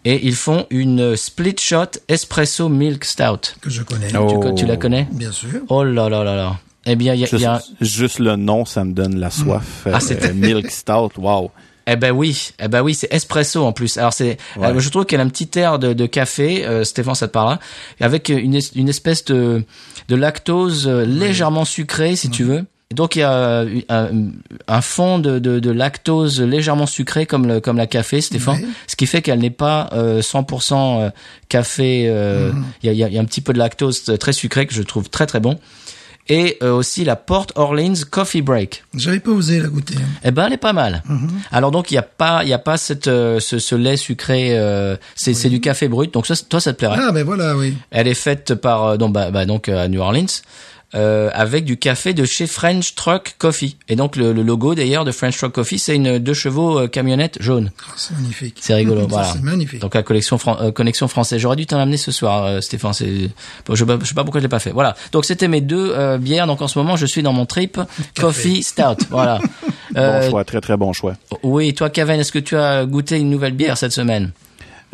[0.03, 3.53] Et ils font une split shot espresso milk stout.
[3.61, 4.07] Que je connais.
[4.17, 4.41] Oh.
[4.55, 5.07] Tu, tu la connais?
[5.11, 5.61] Bien sûr.
[5.69, 6.59] Oh là là là là.
[6.87, 9.19] Eh bien, il y a, il Juste, y a- juste le nom, ça me donne
[9.19, 9.85] la soif.
[9.91, 11.51] Ah, c'est- Euh, Milk Stout, wow.
[11.85, 13.97] Eh ben oui, eh ben oui, c'est espresso en plus.
[13.97, 14.67] Alors c'est, Ouais.
[14.67, 16.65] euh, je trouve qu'elle a un petit air de, de café.
[16.65, 17.59] euh, Stéphane, ça te parle
[17.99, 19.63] Avec une, es- une espèce de,
[20.07, 22.65] de lactose euh, légèrement sucrée, si tu veux.
[22.91, 23.79] Et donc il y a euh,
[24.67, 28.61] un, fond de, de, de lactose légèrement sucré comme le, comme la café, Stéphane.
[28.85, 30.73] Ce qui fait qu'elle n'est pas euh, 100%
[31.05, 31.09] euh,
[31.47, 32.03] café.
[32.09, 32.51] euh,
[32.83, 34.33] Il y, a, il y a- il y a un petit peu de lactose très
[34.33, 35.57] sucré que je trouve très très bon.
[36.29, 38.83] Et euh, aussi la Port Orleans Coffee Break.
[38.93, 39.95] J'avais pas osé la goûter.
[39.97, 40.05] hein.
[40.23, 41.01] Eh ben, elle est pas mal.
[41.09, 41.29] Mhm.
[41.51, 43.97] Alors donc il y a pas, il y a pas cette, euh, ce, ce lait
[43.97, 44.49] sucré.
[44.57, 46.13] euh, c'est du café brut.
[46.13, 46.97] Donc ça, toi, ça te plairait.
[47.01, 47.73] Ah, ben voilà, oui.
[47.89, 50.25] Elle est faite par donc bah, bah, donc à New Orleans.
[50.93, 53.77] Euh, avec du café de chez French Truck Coffee.
[53.87, 56.87] Et donc le, le logo d'ailleurs de French Truck Coffee, c'est une deux chevaux euh,
[56.89, 57.71] camionnette jaune.
[57.87, 58.57] Ah, c'est magnifique.
[58.59, 59.29] C'est rigolo, voilà.
[59.31, 59.79] C'est magnifique.
[59.79, 61.39] Donc la collection fran- euh, connexion française.
[61.39, 62.91] J'aurais dû t'en amener ce soir, euh, Stéphane.
[62.91, 63.29] C'est,
[63.65, 64.71] bon, je, sais pas- je sais pas pourquoi je l'ai pas fait.
[64.71, 64.95] Voilà.
[65.13, 66.45] Donc c'était mes deux euh, bières.
[66.45, 67.79] Donc en ce moment, je suis dans mon trip
[68.19, 69.05] coffee stout.
[69.09, 69.39] Voilà.
[69.93, 71.15] Bon Euh, choix, très très bon choix.
[71.43, 74.31] oui, toi, Kevin, est-ce que tu as goûté une nouvelle bière cette semaine?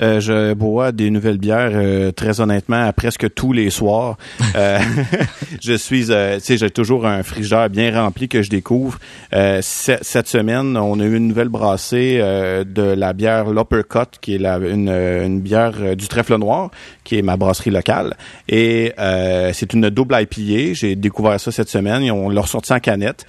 [0.01, 4.17] Euh, je bois des nouvelles bières euh, très honnêtement à presque tous les soirs.
[4.55, 4.79] Euh,
[5.63, 8.99] je suis, euh, tu sais, j'ai toujours un frigeur bien rempli que je découvre.
[9.33, 14.19] Euh, ce- cette semaine, on a eu une nouvelle brassée euh, de la bière L'Uppercut,
[14.21, 16.69] qui est la, une, une bière du Trèfle Noir,
[17.03, 18.15] qui est ma brasserie locale.
[18.49, 18.93] Et
[19.53, 20.73] c'est une double IPA.
[20.73, 22.03] J'ai découvert ça cette semaine.
[22.03, 23.25] Ils ont l'a ressorti en canette.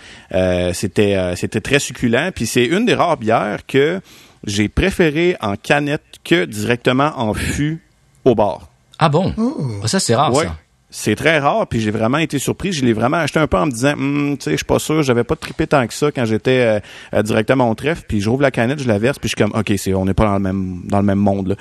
[0.73, 2.31] C'était, c'était très succulent.
[2.35, 4.01] Puis c'est une des rares bières que
[4.47, 7.83] j'ai préféré en canette que directement en fût
[8.25, 8.69] au bar.
[8.99, 9.33] Ah bon?
[9.37, 9.87] Oh.
[9.87, 10.45] Ça, c'est rare, Ouais.
[10.45, 10.57] ça.
[10.91, 12.73] C'est très rare, puis j'ai vraiment été surpris.
[12.73, 14.79] Je l'ai vraiment acheté un peu en me disant, Hum, tu sais, je suis pas
[14.79, 16.81] sûr, j'avais pas trippé tant que ça quand j'étais euh,
[17.13, 18.05] euh, directement au trèfle.
[18.09, 20.07] Puis je rouvre la canette, je la verse, puis je suis comme, ok, c'est, on
[20.07, 21.49] n'est pas dans le même dans le même monde.
[21.49, 21.55] Là.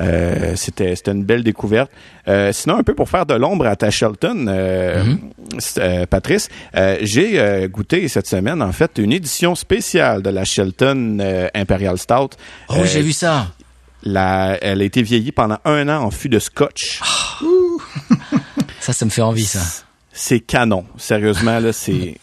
[0.00, 1.90] Euh, c'était c'était une belle découverte.
[2.28, 5.02] Euh, sinon, un peu pour faire de l'ombre à ta Shelton, euh,
[5.78, 10.44] euh, Patrice, euh, j'ai euh, goûté cette semaine en fait une édition spéciale de la
[10.44, 12.32] Shelton euh, Imperial Stout.
[12.68, 13.46] Oh, Euh, j'ai vu ça.
[14.04, 17.00] La, elle a été vieillie pendant un an en fût de scotch.
[18.80, 19.60] Ça, ça me fait envie, ça.
[20.12, 20.84] C'est canon.
[20.96, 22.18] Sérieusement, là, c'est.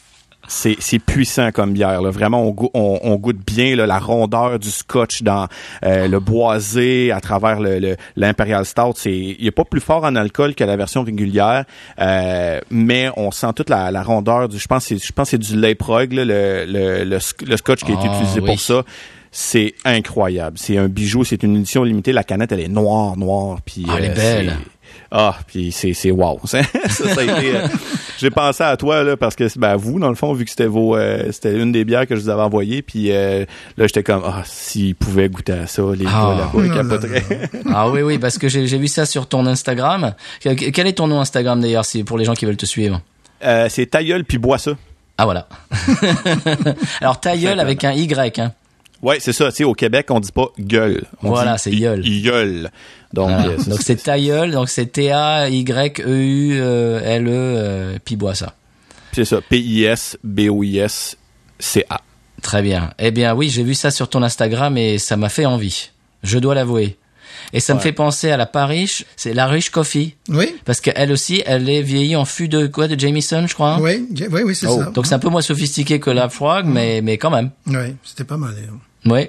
[0.48, 2.02] C'est, c'est puissant comme bière.
[2.02, 2.10] Là.
[2.10, 5.48] Vraiment, on, goûte, on, on goûte bien là, la rondeur du scotch dans
[5.86, 8.94] euh, le boisé à travers le, le- l'Imperial Stout.
[8.98, 11.64] C'est, il est pas plus fort en alcool que la version régulière,
[12.00, 14.58] euh, mais on sent toute la, la rondeur du.
[14.60, 17.18] Je pense, que c'est, je pense que c'est du lait prog, là, le, le, le,
[17.20, 18.46] sc- le scotch qui a été Ah, utilisé oui.
[18.48, 18.84] pour ça.
[19.32, 20.58] C'est incroyable.
[20.58, 21.24] C'est un bijou.
[21.24, 22.12] C'est une édition limitée.
[22.12, 23.60] La canette, elle est noire, noire.
[23.66, 24.48] Puis, Ah, elle est euh, belle.
[24.62, 24.72] c'est-
[25.14, 26.40] Ah, puis c'est c'est wow.
[26.46, 27.56] ça, ça a été.
[27.56, 27.68] euh,
[28.20, 30.68] J'ai pensé à toi là parce que ben vous dans le fond vu que c'était
[30.68, 33.46] vos euh, c'était une des bières que je vous avais envoyées puis euh,
[33.78, 36.12] là j'étais comme ah s'ils pouvaient goûter à ça les Ah.
[36.12, 37.24] gars là-bas ils Oh là capoteraient.
[37.74, 40.14] Ah oui, oui, parce que j'ai vu ça sur ton Instagram.
[40.42, 43.02] Quel est ton nom Instagram, d'ailleurs, si, pour les gens qui veulent te suivre?
[43.44, 44.72] Euh, c'est ta gueule puis bois ça.
[45.18, 45.48] Ah, voilà.
[47.02, 48.54] Alors, ta gueule avec un Y, hein.
[49.02, 49.50] Ouais, c'est ça.
[49.52, 51.04] Tu sais, au Québec, on dit pas gueule.
[51.24, 52.02] On Voilà, c'est gueule.
[52.02, 52.70] Gueule.
[53.14, 53.48] Donc, Voilà.
[53.50, 56.02] euh, Donc, c'est ta gueule, donc c'est T-A-Y-E-U-L-E,
[57.32, 58.56] euh, puis bois ça.
[59.14, 59.40] c'est ça.
[59.50, 62.02] P-I-S-B-O-I-S-C-A.
[62.42, 62.92] Très bien.
[62.98, 65.90] Eh bien, oui, j'ai vu ça sur ton Instagram et ça m'a fait envie.
[66.24, 66.98] Je dois l'avouer.
[67.54, 70.16] Et ça me fait penser à la Parish, c'est la Riche Coffee.
[70.30, 73.74] Oui, Parce qu'elle aussi, elle est vieillie en fût de quoi, de Jameson, je crois.
[73.74, 73.80] hein?
[73.82, 74.90] Oui, oui, oui, c'est Oh, ça.
[74.92, 77.50] donc c'est un peu moins sophistiqué que la Frog, mais, mais quand même.
[77.68, 78.54] Oui, c'était pas mal.
[78.56, 78.76] d'ailleurs.
[79.06, 79.28] Oui.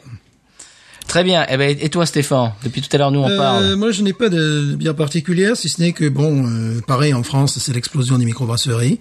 [1.08, 1.44] Très bien.
[1.50, 3.74] Eh ben, et toi, Stéphane Depuis tout à l'heure, nous, on Euh, parle.
[3.74, 7.22] moi, je n'ai pas de bière particulière, si ce n'est que, bon, euh, pareil, en
[7.22, 8.98] France, c'est l'explosion des microbrasseries.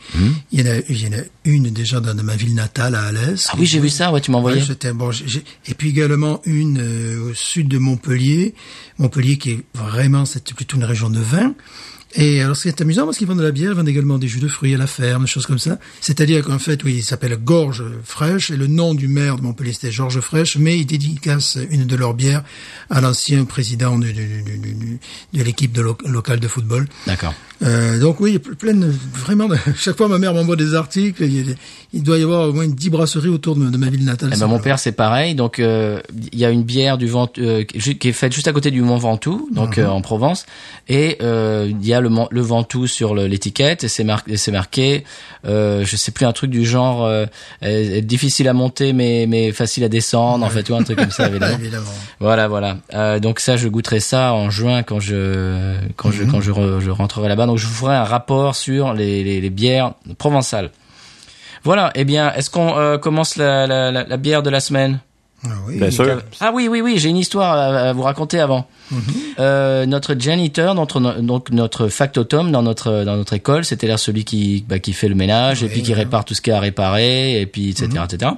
[0.52, 2.96] Il, y en a, il y en a une déjà dans, dans ma ville natale,
[2.96, 3.48] à Alès.
[3.52, 4.62] Ah oui, j'ai vu ça, ouais, tu m'as envoyé.
[4.62, 5.12] Ouais, bon.
[5.68, 8.56] et puis également une euh, au sud de Montpellier,
[8.98, 11.54] Montpellier qui est vraiment, c'était plutôt une région de vin.
[12.15, 14.39] Et alors, c'est amusant parce qu'ils vendent de la bière, ils vendent également des jus
[14.39, 15.78] de fruits à la ferme, des choses comme ça.
[16.02, 19.74] C'est-à-dire qu'en fait, oui, il s'appelle Gorge Fraîche, et le nom du maire de Montpellier,
[19.74, 22.43] c'était Georges Fraîche, mais ils dédicacent une de leurs bières
[22.89, 24.08] à l'ancien président de,
[25.34, 26.88] l'équipe de lo- locale de football.
[27.08, 27.34] D'accord.
[27.63, 31.24] Euh, donc oui, plein de, vraiment, de- chaque fois ma mère m'envoie des articles,
[31.93, 34.32] il, doit y avoir au moins 10 brasseries autour de, de ma ville natale.
[34.36, 35.36] Eh ben, mon père, c'est pareil.
[35.36, 36.02] Donc, euh,
[36.34, 38.82] il y a une bière du Vent, euh, qui est faite juste à côté du
[38.82, 40.45] Mont Ventoux, donc euh, en Provence,
[40.89, 45.04] et euh, il y a le, le Ventoux sur l'étiquette, et c'est marqué, c'est marqué,
[45.46, 47.26] euh, je sais plus un truc du genre euh,
[48.02, 51.28] difficile à monter mais mais facile à descendre, en fait, ou un truc comme ça,
[51.30, 51.58] évidemment.
[51.58, 51.86] Évidemment.
[52.20, 52.78] Voilà, voilà.
[52.94, 56.80] Euh, donc ça, je goûterai ça en juin quand je quand je quand je, re-
[56.80, 57.46] je rentrerai là-bas.
[57.46, 60.72] Donc je vous ferai un rapport sur les, les, les bières provençales.
[61.64, 61.92] Voilà.
[61.96, 65.00] Eh bien, est-ce qu'on commence la, la, la, la bière de la semaine?
[65.43, 65.77] Ah oui.
[65.77, 66.21] Bien sûr.
[66.39, 66.99] Ah oui, oui, oui.
[66.99, 68.67] J'ai une histoire à, à vous raconter avant.
[69.39, 74.25] Euh, notre janitor, notre, donc notre factotum dans notre dans notre école, c'est là celui
[74.25, 76.58] qui bah, qui fait le ménage et puis qui répare tout ce qu'il y a
[76.58, 78.34] à réparer et puis etc etc.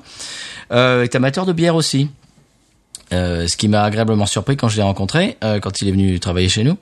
[0.72, 2.10] Euh, est amateur de bière aussi.
[3.12, 6.20] Euh, ce qui m'a agréablement surpris quand je l'ai rencontré, euh, quand il est venu
[6.20, 6.78] travailler chez nous.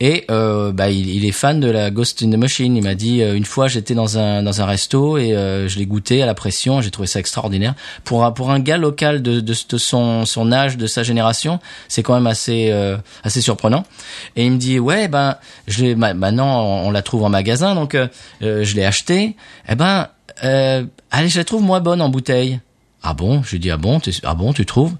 [0.00, 2.76] Et euh, bah, il, il est fan de la Ghost in the Machine.
[2.76, 5.76] Il m'a dit euh, une fois j'étais dans un dans un resto et euh, je
[5.78, 6.80] l'ai goûté à la pression.
[6.80, 7.74] J'ai trouvé ça extraordinaire.
[8.04, 11.58] Pour un pour un gars local de de, son son âge, de sa génération,
[11.88, 13.84] c'est quand même assez euh, assez surprenant.
[14.36, 17.74] Et il me dit ouais ben je l'ai ma- maintenant on, la trouve en magasin
[17.74, 18.06] donc euh,
[18.42, 19.34] euh, je l'ai acheté.
[19.68, 20.06] Eh ben
[20.40, 22.60] allez je la trouve moins bonne en bouteille.
[23.02, 23.42] Ah bon?
[23.42, 24.94] Je lui dis ah bon ah bon tu trouves?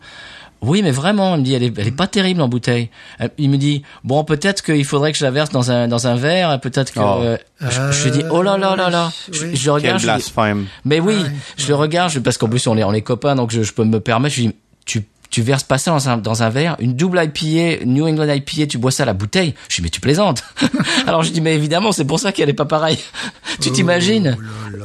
[0.60, 2.90] Oui, mais vraiment, il me dit, elle est, elle est pas terrible en bouteille.
[3.38, 6.16] Il me dit, bon, peut-être qu'il faudrait que je la verse dans un dans un
[6.16, 6.98] verre, peut-être que.
[7.00, 7.20] Oh.
[7.22, 9.12] euh, je, je lui dis, oh là là là là.
[9.32, 9.56] Je, Oui.
[9.56, 9.98] je Quel regarde.
[9.98, 10.66] je dis, blasphème.
[10.84, 13.36] mais oui, Ouais, je le regarde, je- parce qu'en plus on est on est copains,
[13.36, 14.34] donc je, je peux me permettre.
[14.34, 17.20] Je lui dis, tu tu verses pas ça dans un dans un verre, une double
[17.22, 19.54] IPA, New England IPA, tu bois ça à la bouteille.
[19.68, 20.42] Je dis mais tu plaisantes.
[21.06, 22.98] Alors je dis mais évidemment c'est pour ça qu'elle est pas pareille.
[23.60, 24.36] tu t'imagines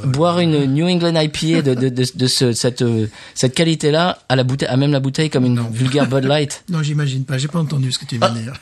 [0.05, 4.19] boire une New England IPA de de de, de ce, cette euh, cette qualité là
[4.29, 6.63] à la bouteille, à même la bouteille comme une vulgaire Bud Light?
[6.69, 7.37] Non, j'imagine pas.
[7.37, 8.53] J'ai pas entendu ce que tu viens de dire.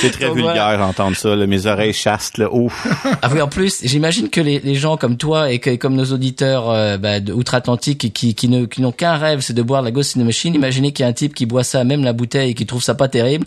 [0.00, 0.76] C'est très Donc, vulgaire voilà.
[0.78, 1.34] d'entendre ça.
[1.34, 1.46] là.
[1.46, 2.36] Mes oreilles chassent.
[2.36, 2.48] Là.
[2.52, 2.86] Ouf.
[3.22, 6.04] Ah oui, en plus, j'imagine que les, les gens comme toi et que, comme nos
[6.12, 10.16] auditeurs euh, bah, outre-Atlantique qui, qui n'ont qu'un rêve, c'est de boire de la Ghost
[10.16, 10.54] in the Machine.
[10.78, 12.82] Imaginez qu'il y a un type qui boit ça, même la bouteille, et qui trouve
[12.82, 13.46] ça pas terrible.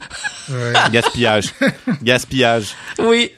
[0.49, 0.73] Ouais.
[0.91, 1.53] Gaspillage.
[2.03, 2.75] Gaspillage.
[2.99, 3.31] oui.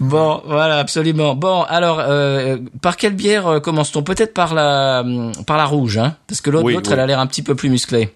[0.00, 1.34] Bon, voilà, absolument.
[1.34, 4.02] Bon, alors, euh, par quelle bière euh, commence-t-on?
[4.02, 6.94] Peut-être par la hum, par la rouge, hein Parce que l'autre, Oui, l'autre, oui.
[6.94, 8.10] elle a l'air un petit peu plus musclée.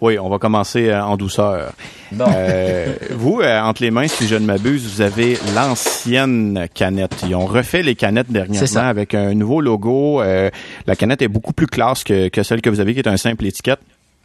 [0.00, 1.72] Oui, on va commencer euh, en douceur.
[2.10, 2.24] Bon.
[2.28, 7.14] Euh, vous, euh, entre les mains, si je ne m'abuse, vous avez l'ancienne canette.
[7.26, 10.20] Ils ont refait les canettes dernièrement avec un nouveau logo.
[10.20, 10.50] Euh,
[10.86, 13.16] la canette est beaucoup plus classe que, que celle que vous avez, qui est un
[13.16, 13.78] simple étiquette.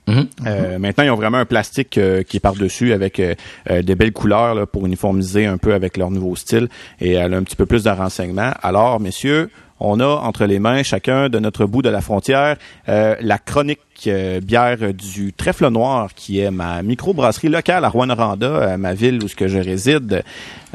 [0.07, 0.27] Mhm.
[0.45, 3.35] Euh, maintenant, ils ont vraiment un plastique euh, qui est par-dessus avec euh,
[3.81, 6.69] des belles couleurs là, pour uniformiser un peu avec leur nouveau style
[7.01, 8.51] et elle a un petit peu plus de renseignements.
[8.63, 12.55] Alors, messieurs, on a entre les mains, chacun de notre bout de la frontière,
[12.89, 18.47] euh, la chronique euh, bière du Trèfle Noir, qui est ma microbrasserie locale à Rwanda,
[18.47, 20.23] euh, ma ville où ce que je réside.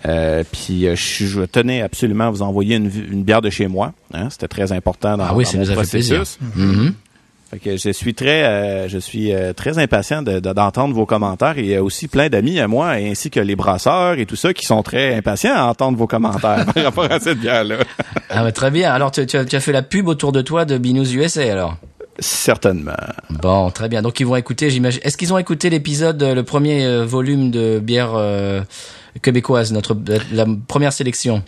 [0.06, 3.66] Euh, puis euh, je, je tenais absolument à vous envoyer une, une bière de chez
[3.66, 3.92] moi.
[4.14, 6.38] Hein, C'était très important dans, Ah oui, dans mon processus.
[7.52, 11.04] Fait que je suis très, euh, je suis euh, très impatient de- de- d'entendre vos
[11.04, 14.24] commentaires et il y a aussi plein d'amis à moi ainsi que les brasseurs et
[14.24, 17.76] tout ça qui sont très impatients à entendre vos commentaires par rapport à cette bière-là.
[18.30, 18.90] Ah bah, très bien.
[18.90, 21.42] Alors, tu, tu as, tu as fait la pub autour de toi de Binous USA,
[21.52, 21.76] alors?
[22.18, 22.92] Certainement.
[23.28, 24.00] Bon, très bien.
[24.00, 25.00] Donc ils vont écouter, j'imagine.
[25.04, 28.62] Est-ce qu'ils ont écouté l'épisode, euh, le premier volume de bière euh,
[29.20, 29.94] québécoise, notre
[30.32, 31.42] la première sélection?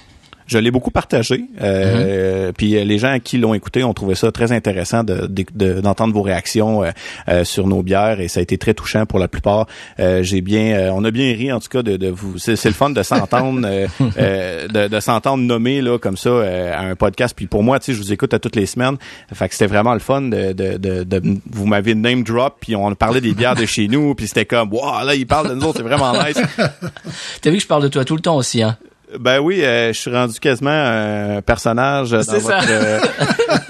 [0.46, 1.44] Je l'ai beaucoup partagé.
[1.62, 5.44] Euh, Puis euh, les gens qui l'ont écouté ont trouvé ça très intéressant de- de-
[5.54, 6.90] de- d'entendre vos réactions euh,
[7.28, 9.66] euh, sur nos bières et ça a été très touchant pour la plupart.
[10.00, 12.38] Euh, J'ai bien, euh, on a bien ri en tout cas de, de vous.
[12.38, 13.87] C'est c'est le fun de s'entendre, euh,
[14.18, 17.35] euh, de, de s'entendre nommer là comme ça euh, à un podcast.
[17.37, 18.96] Puis pour moi, tu sais, je vous écoute à toutes les semaines.
[19.33, 22.76] Fait que c'était vraiment le fun de, de, de, de- vous m'avez name drop puis
[22.76, 25.54] on parlait des bières de chez nous puis c'était comme wow là il parle de
[25.54, 26.38] nous autres, c'est vraiment nice.
[27.40, 28.76] T'as vu que je parle de toi tout le temps aussi, hein
[29.20, 32.59] Ben oui, euh, je suis rendu quasiment un personnage dans C'est ça.
[32.59, 32.98] votre euh,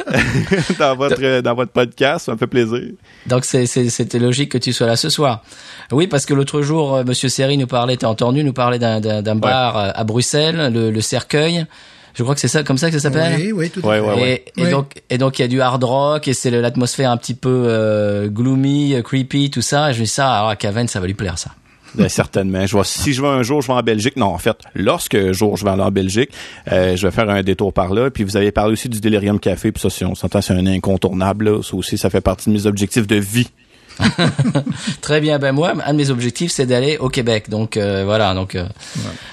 [0.78, 2.80] dans votre dans votre podcast, ça me fait plaisir.
[3.26, 5.42] Donc c'est- c'est- c'était logique que tu sois là ce soir.
[5.92, 9.00] Oui, parce que l'autre jour, euh, Monsieur Seri nous parlait, t'as entendu, nous parlait d'un
[9.00, 11.66] d'un d'un bar à Bruxelles, le, le Cercueil.
[12.16, 13.34] Je crois que c'est ça, comme ça que ça s'appelle.
[13.36, 14.06] Oui, oui, tout à Ouais, fait.
[14.06, 14.44] ouais, ouais.
[14.56, 17.16] Et, et donc et donc il y a du hard rock et c'est l'atmosphère un
[17.16, 19.90] petit peu euh, gloomy, creepy, tout ça.
[19.90, 21.50] Et je dis ça, alors à Caven, ça va lui plaire ça.
[21.94, 22.66] Ben, certainement.
[22.66, 24.16] Je vais, si je vais un jour, je vais en Belgique.
[24.16, 26.30] Non, en fait, lorsque un jour je vais aller en Belgique,
[26.72, 28.10] euh, je vais faire un détour par là.
[28.10, 29.72] Puis vous avez parlé aussi du Delirium Café.
[29.72, 31.50] Puis ça, si on s'entend, c'est un incontournable.
[31.50, 31.62] Là.
[31.62, 33.48] Ça aussi, ça fait partie de mes objectifs de vie.
[35.00, 35.38] Très bien.
[35.38, 37.48] Ben moi, un de mes objectifs, c'est d'aller au Québec.
[37.48, 38.34] Donc euh, voilà.
[38.34, 38.66] Donc euh,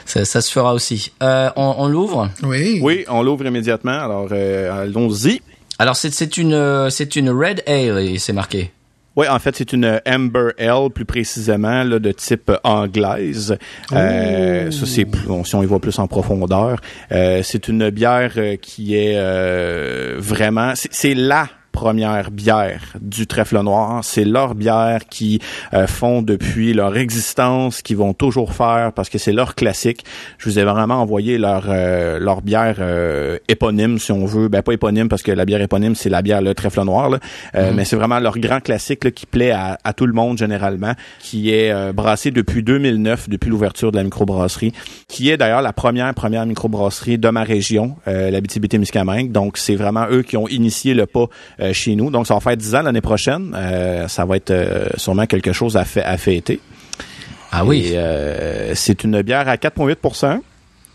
[0.06, 1.12] ça, ça se fera aussi.
[1.24, 2.30] Euh, on on l'ouvre?
[2.44, 2.80] Oui.
[2.82, 3.92] Oui, on l'ouvre immédiatement.
[3.92, 5.42] Alors, euh, allons-y.
[5.80, 8.72] Alors c'est c'est une euh, c'est une red ale, et c'est marqué.
[9.18, 13.58] Oui, en fait, c'est une Amber Ale, plus précisément, là, de type anglaise.
[13.92, 16.80] Euh, ça, c'est plus, on- si on y va plus en profondeur.
[17.12, 20.74] Euh, c'est une bière euh, qui est euh, vraiment...
[20.76, 24.04] C'est, c'est la première bière du trèfle noir.
[24.04, 25.40] C'est leur bière qui
[25.74, 30.04] euh, font depuis leur existence, qui vont toujours faire parce que c'est leur classique.
[30.38, 34.48] Je vous ai vraiment envoyé leur euh, leur bière euh, éponyme, si on veut.
[34.48, 37.20] Ben pas éponyme parce que la bière éponyme c'est la bière le trèfle noir, là.
[37.56, 40.38] Euh, mais c'est vraiment leur grand classique là, qui plaît à, à tout le monde
[40.38, 44.74] généralement, qui est euh, brassé depuis 2009, depuis l'ouverture de la microbrasserie,
[45.08, 49.32] qui est d'ailleurs la première première microbrasserie de ma région, euh, l'Abitibi-Témiscamingue.
[49.32, 51.28] Donc c'est vraiment eux qui ont initié le pas
[51.74, 52.10] chez nous.
[52.10, 53.54] Donc ça va faire 10 ans l'année prochaine.
[53.56, 56.60] Euh, ça va être euh, sûrement quelque chose à, fêter.
[57.52, 57.92] Ah oui.
[57.94, 60.40] Euh, c'est une bière à 4,8%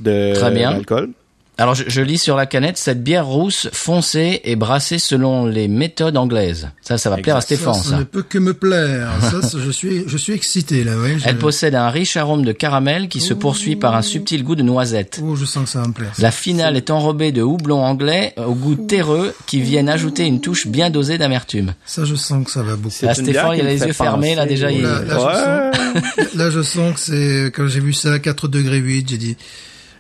[0.01, 0.73] de Très bien.
[0.73, 1.11] d'alcool.
[1.59, 5.69] Alors je, je lis sur la canette, cette bière rousse foncée est brassée selon les
[5.69, 6.69] méthodes anglaises.
[6.83, 7.73] Ça, ça va plaire à Stéphane.
[7.73, 7.99] ça, ça Ça.
[7.99, 9.09] ne peut que me plaire.
[9.23, 10.99] ça, je suis, je suis excité là.
[10.99, 14.45] Ouais, je- Elle possède un riche arôme de caramel qui se poursuit par un subtil
[14.45, 15.19] goût de noisette.
[15.25, 16.13] Oh, je sens que ça va me plaire.
[16.19, 20.67] La finale est enrobée de houblon anglais au goût terreux qui viennent ajouter une touche
[20.67, 21.73] bien dosée d'amertume.
[21.87, 22.95] Ça, je sens que ça va beaucoup.
[22.95, 25.71] C'est Ah, Stéphane, il a les yeux fermés, là, déjà, il- Là, là, Ouais.
[26.15, 29.09] je sens, là, je sens que c'est quand j'ai vu ça à 4 degrés 8,
[29.09, 29.37] j'ai dit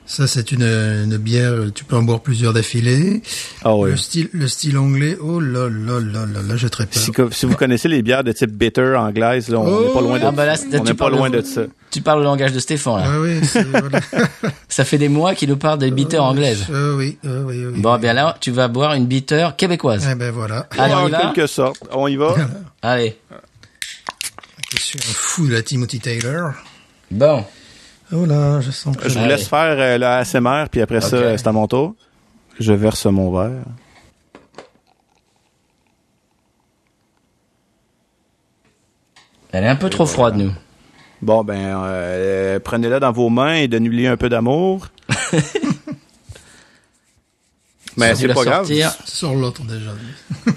[0.06, 3.22] ça c'est une, une bière, tu peux en boire plusieurs d'affilée.
[3.64, 3.90] Ah oui.
[3.90, 7.28] Le style le style anglais, oh là là là là là, j'ai très peur.
[7.32, 10.18] Si, vous connaissez les bières de type bitter anglaise, là, on n'est Oh, pas loin
[10.18, 11.62] de, Ah bah là, c'est- on tu pas loin de- de ça.
[11.90, 13.10] Tu parles le langage de Stéphane, là.
[13.14, 14.00] Ah oui, c'est, voilà.
[14.68, 16.66] Ça fait des mois qu'il nous parle des bitters anglaises.
[16.68, 17.80] Ah oui, ah oui, oui.
[17.80, 20.06] Bon, bien là, tu vas boire une bitter québécoise.
[20.10, 20.68] Eh ben voilà.
[20.78, 21.80] Allez, on en y va quelque sorte.
[21.92, 22.34] On y va.
[22.82, 23.16] Allez.
[24.72, 26.52] Je suis un fou de la Timothy Taylor.
[27.10, 27.44] Bon.
[28.12, 31.16] Oh là, je sens que Je vous laisse faire euh, le ASMR, puis après ça,
[31.16, 31.94] euh, c'est à mon tour.
[32.60, 33.64] Je verse mon verre.
[39.52, 40.52] Elle est un peu trop froide, nous.
[41.22, 44.88] Bon, ben, euh, prenez-la dans vos mains et donnez-lui un peu d'amour.
[47.96, 48.66] Mais c'est pas grave.
[48.66, 48.94] sortir.
[49.04, 49.90] sur l'autre déjà.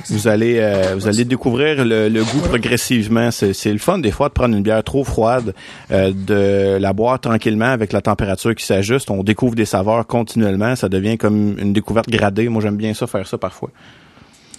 [0.10, 3.32] Vous allez, euh, vous allez découvrir le, le goût progressivement.
[3.32, 5.54] C'est, c'est le fun des fois de prendre une bière trop froide,
[5.92, 9.10] euh, de la boire tranquillement avec la température qui s'ajuste.
[9.10, 10.76] On découvre des saveurs continuellement.
[10.76, 12.50] Ça devient comme une découverte gradée.
[12.50, 13.70] Moi, j'aime bien ça faire ça parfois.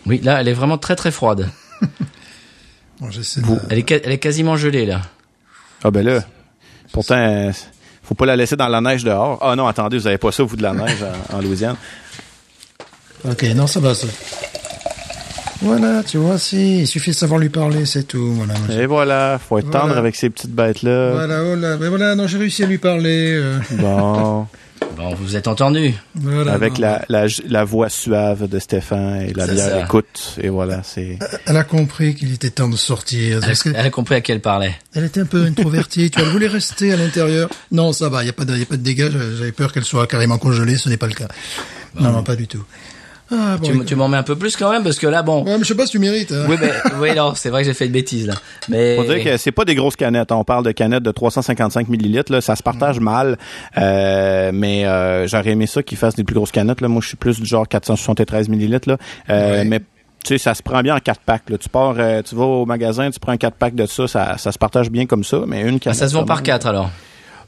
[0.06, 1.50] Oui, là, elle est vraiment très très froide.
[3.00, 3.46] Bon, j'essaie de...
[3.68, 5.02] Elle est, elle est quasiment gelée, là.
[5.84, 6.20] Ah ben là,
[6.92, 7.50] pourtant, euh,
[8.02, 9.38] faut pas la laisser dans la neige dehors.
[9.40, 11.76] Ah non, attendez, vous avez pas ça vous de la neige en, en Louisiane.
[13.28, 14.06] Ok, non, ça va, ça.
[15.62, 18.32] Voilà, tu vois, si, il suffit de savoir lui parler, c'est tout.
[18.32, 19.80] Voilà, moi, j'ai- Et voilà, faut être Voilà.
[19.80, 21.12] tendre avec ces petites bêtes là.
[21.12, 23.32] voilà, oh là, ben voilà, non, j'ai réussi à lui parler.
[23.34, 24.46] euh, Bon,
[24.96, 25.92] Bon, vous êtes entendu.
[26.14, 26.80] voilà, avec non.
[26.80, 29.80] la, la la voix suave de Stéphane et la C'est bière ça.
[29.80, 30.36] écoute.
[30.42, 31.18] Et voilà, c'est.
[31.46, 33.36] Elle a compris qu'il était temps de sortir.
[33.36, 34.74] Elle, Parce que elle a compris à qui elle parlait.
[34.94, 36.10] elle était un peu introvertie.
[36.10, 37.50] tu vois, elle voulait rester à l'intérieur.
[37.70, 39.10] Non, ça va, il n'y a, pas de- y a pas de dégâts.
[39.38, 40.76] J'avais peur qu'elle soit carrément congelée.
[40.78, 41.28] Ce n'est pas le cas.
[41.98, 42.64] Non, non, pas du tout.
[43.32, 45.44] Ah, bon, tu, m'en mets un peu plus quand même, parce que là, bon.
[45.44, 46.32] Ouais, mais je sais pas si tu mérites.
[46.32, 46.46] hein.
[46.48, 48.34] Oui, mais, oui, non, c'est vrai que j'ai fait une bêtise, là.
[48.68, 48.96] Mais.
[48.96, 50.32] Faut dire que c'est pas des grosses canettes.
[50.32, 52.32] On parle de canettes de 355 millilitres.
[52.32, 53.38] Là, ça se partage mal.
[53.78, 56.80] Euh, mais euh, j'aurais aimé ça qu'ils fassent des plus grosses canettes.
[56.80, 56.88] Là.
[56.88, 58.88] Moi, je suis plus du genre 473 millilitres.
[58.88, 58.96] Là.
[59.30, 59.64] Euh, Ouais.
[59.64, 59.84] Mais tu
[60.24, 61.48] sais, ça se prend bien en quatre packs.
[61.48, 61.56] Là.
[61.58, 64.36] Tu pars, euh, tu vas au magasin, tu prends un quatre pack de ça, ça,
[64.38, 65.38] ça se partage bien comme ça.
[65.46, 65.98] Mais une Ah, canette.
[65.98, 66.90] ça se vend par quatre, alors.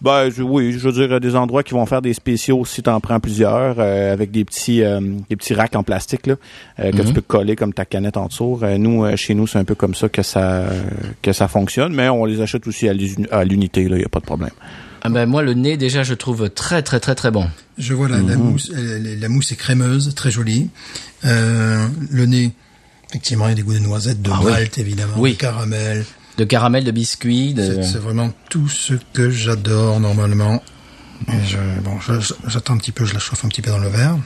[0.03, 2.99] Ben je- oui, je veux dire des endroits qui vont faire des spéciaux si t'en
[3.01, 6.35] prends plusieurs euh, avec des petits euh, des petits racks en plastique là
[6.81, 7.05] euh, que Mhm.
[7.07, 8.59] tu peux coller comme ta canette en dessous.
[8.63, 10.65] Euh, nous euh, chez nous c'est un peu comme ça que ça
[11.23, 14.09] que ça fonctionne, mais on les achète aussi à l'uni- à l'unité là, y a
[14.09, 14.51] pas de problème.
[15.05, 17.45] Ah ben, moi, le nez, déjà, je trouve très, très, très, très bon.
[17.77, 18.71] Je vois la, la mousse.
[18.73, 20.69] la mousse est crémeuse, très jolie.
[21.25, 22.53] Euh, le nez,
[23.09, 24.53] effectivement, il y a des goûts de noisettes, de Ah oui.
[24.53, 25.33] malt, évidemment, Oui.
[25.33, 26.05] de caramel.
[26.39, 27.83] De caramel, de biscuits, de...
[27.83, 30.63] C'est vraiment tout ce que j'adore normalement.
[31.29, 33.71] Et je, bon, je- je- j'attends un petit peu, je la chauffe un petit peu
[33.71, 34.17] dans le verre.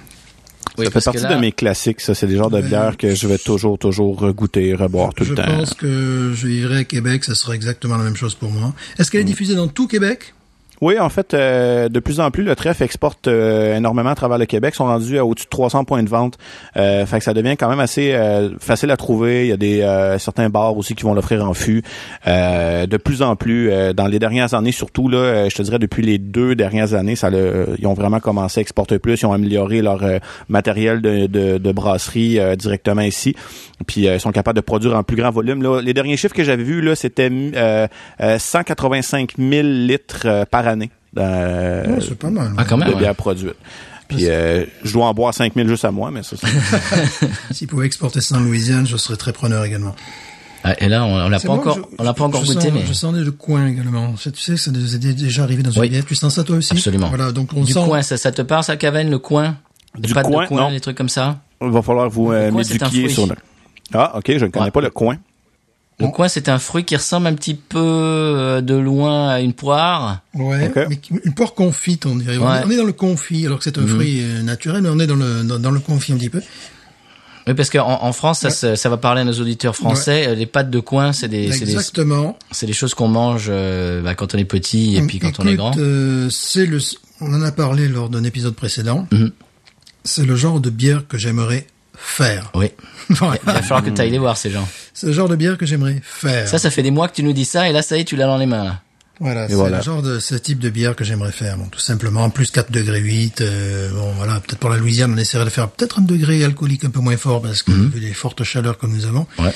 [0.79, 3.15] Oui, ça fait partie là- de mes classiques, ça c'est des genres de bières que
[3.15, 5.45] je vais toujours toujours goûter, reboire tout je le temps.
[5.47, 8.75] pense que je vivrai à Québec, ça sera exactement la même chose pour moi.
[8.99, 10.35] Est-ce qu'elle est diffusée dans tout Québec?
[10.81, 14.39] Oui, en fait, euh, de plus en plus, le trèfle exporte euh, énormément à travers
[14.39, 14.75] le Québec.
[14.75, 16.39] Ils sont rendus à au-dessus de 300 points de vente.
[16.77, 19.47] Euh, fait que ça devient quand même assez euh, facile à trouver.
[19.47, 21.83] Il y a des euh, certains bars aussi qui vont l'offrir en fût.
[22.27, 26.03] Euh, de plus en plus, dans les dernières années, surtout là, je te dirais depuis
[26.03, 29.21] les deux dernières années, ça le, ils ont vraiment commencé à exporter plus.
[29.21, 30.01] Ils ont amélioré leur
[30.49, 33.35] matériel de, de, de brasserie directement ici.
[33.87, 35.63] Puis ils sont capables de produire en plus grand volume.
[35.63, 35.81] Là.
[35.81, 37.87] Les derniers chiffres que j'avais vus là, c'était euh,
[38.21, 40.91] euh, 185 000 litres euh, par année
[42.01, 42.53] C'est pas mal.
[42.57, 43.01] Ah, quand même, de ouais.
[43.01, 43.55] bière produite.
[44.09, 47.29] Puis euh, je dois en boire 5 000 juste à moi, mais ça, c'est...
[47.55, 49.95] S'ils pouvaient exporter ça en Louisiane, je serais très preneur également.
[50.63, 52.53] Ah, et là, on, on l'a pas bon, encore, je- on l'a pas encore je
[52.53, 54.15] goûté, sens, mais Je sens le coin également.
[54.15, 55.89] Tu sais que ça nous est déjà arrivé dans une Oui.
[55.89, 56.05] bière.
[56.05, 56.73] Tu sens ça toi aussi?
[56.73, 57.09] Absolument.
[57.09, 57.81] Voilà, donc on du sent...
[57.85, 59.57] coin, ça, ça te parle, ça, Cavenne, le coin?
[59.99, 60.71] Des Du coin, de coin, non.
[60.71, 61.39] des trucs comme ça?
[61.63, 63.11] Il va falloir vous euh, fruit.
[63.11, 63.35] sur le...
[63.95, 64.71] Ah, ok, je ne connais Ouais.
[64.71, 65.17] pas le coin.
[65.99, 69.55] Le coin, c'est un fruit qui ressemble un petit peu euh, de loin à une
[69.55, 70.21] poire.
[70.35, 72.37] Ouais, mais une poire confite, on dirait.
[72.37, 72.59] On Ouais.
[72.59, 74.99] est- On est dans le confit, alors que c'est un fruit euh, naturel, mais on
[74.99, 76.43] est dans le dans, dans le confit un petit peu.
[77.47, 80.27] Oui, parce qu'en en France, ça, ça va parler à nos auditeurs français.
[80.29, 82.37] euh, Les pâtes de coin, c'est des, c'est des, Exactement.
[82.51, 85.47] c'est des choses qu'on mange euh, bah, quand on est petit et puis quand on
[85.47, 85.79] est grand.
[85.79, 86.79] euh, c'est le,
[87.23, 89.07] on en a parlé lors d'un épisode précédent.
[89.13, 89.31] Mhm.
[90.05, 91.67] C'est le genre de bière que j'aimerais
[91.99, 92.51] faire.
[92.55, 92.71] Oui.
[93.09, 93.39] Voilà.
[93.47, 94.69] Il va falloir que tu ailles les voir, ces gens.
[94.93, 96.49] C'est le genre de bière que j'aimerais faire.
[96.49, 98.05] Ça, ça fait des mois que tu nous dis ça et là, ça y est,
[98.05, 98.65] tu l'as dans les mains.
[98.65, 98.83] là.
[99.21, 99.77] Voilà, c'est voilà.
[99.79, 101.57] le genre de ce type de bière que j'aimerais faire.
[101.57, 103.41] Bon, tout simplement, plus 4 degrés 8.
[103.43, 106.85] euh, bon, voilà, peut-être pour la Louisiane, on essaierait de faire peut-être un degré alcoolique
[106.85, 109.27] un peu moins fort parce que vu les fortes chaleurs que nous avons.
[109.39, 109.55] Ouais.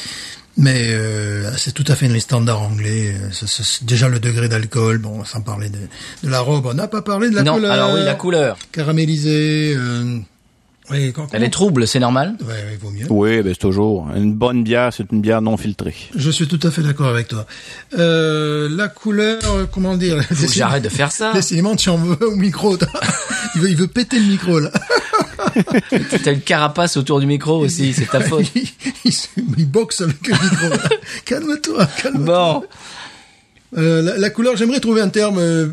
[0.57, 3.15] Mais euh, c'est tout à fait dans les standards anglais.
[3.15, 3.47] Euh,
[3.83, 4.99] déjà le degré d'alcool.
[4.99, 5.79] Bon, sans parler de,
[6.25, 7.73] de la robe, on n'a pas parlé de la non, couleur.
[7.73, 8.57] alors oui, la couleur.
[8.73, 9.75] Caramélisée.
[9.77, 10.19] Euh,
[10.91, 12.37] oui, quand, Elle est trouble, c'est normal?
[12.41, 13.07] Ouais, ouais, vaut mieux.
[13.11, 14.09] Oui, ben c'est toujours.
[14.15, 15.95] Une bonne bière, c'est une bière non filtrée.
[16.15, 17.47] Je suis tout à fait d'accord avec toi.
[17.99, 19.41] Euh, la couleur,
[19.73, 20.23] comment dire?
[20.25, 21.33] Faut que j'arrête de faire ça.
[21.33, 22.77] Décidément, tu en veux au micro.
[22.77, 22.89] toi?
[23.55, 24.71] il, veut, il veut péter le micro, là.
[26.23, 28.47] T'as le carapace autour du micro aussi, c'est ta faute.
[28.55, 28.69] il,
[29.05, 29.13] il
[29.59, 30.69] il boxe avec le micro.
[30.69, 30.89] là.
[31.25, 32.25] Calme-toi, calme-toi.
[32.25, 32.65] Bon,
[33.77, 35.69] Euh, la, la couleur, j'aimerais trouver un terme euh,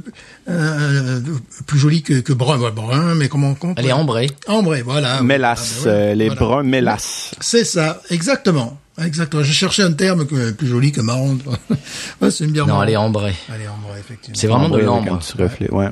[0.50, 1.20] euh,
[1.66, 2.60] plus joli que, que brun.
[2.60, 4.30] Ouais, brun, mais comment, comment elle est ambrée.
[4.48, 5.22] Ambré, voilà.
[5.24, 6.40] mélasse, Ah, ben ouais, les voilà.
[6.42, 7.34] bruns mélasse.
[7.40, 8.80] C'est ça, exactement.
[9.04, 9.44] Exactement.
[9.44, 11.38] Je cherchais un terme que- plus joli que marron.
[12.22, 12.84] ouais, c'est une bière Non, marron.
[12.84, 13.36] elle est ambrée.
[13.54, 14.36] Elle est ambrée, effectivement.
[14.40, 15.18] C'est vraiment de l'ambre.
[15.20, 15.90] petit reflet, ouais.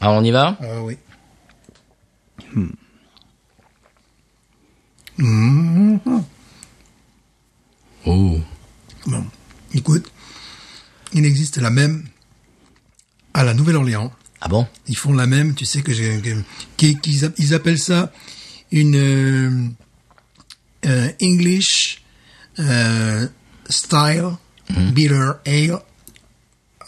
[0.00, 0.96] Alors on y va Ah oui.
[8.06, 8.38] Oh.
[9.06, 9.24] Bon,
[9.74, 10.10] écoute,
[11.14, 12.04] il existe la même
[13.32, 14.12] à la Nouvelle-Orléans.
[14.40, 14.66] Ah bon?
[14.88, 16.42] Ils font la même, tu sais que j'ai, que-
[16.76, 18.12] qu'ils- qu'ils app- ils appellent ça
[18.70, 19.50] une euh,
[20.86, 22.02] euh, English
[22.58, 23.26] euh,
[23.68, 24.30] style
[24.92, 25.78] bitter ale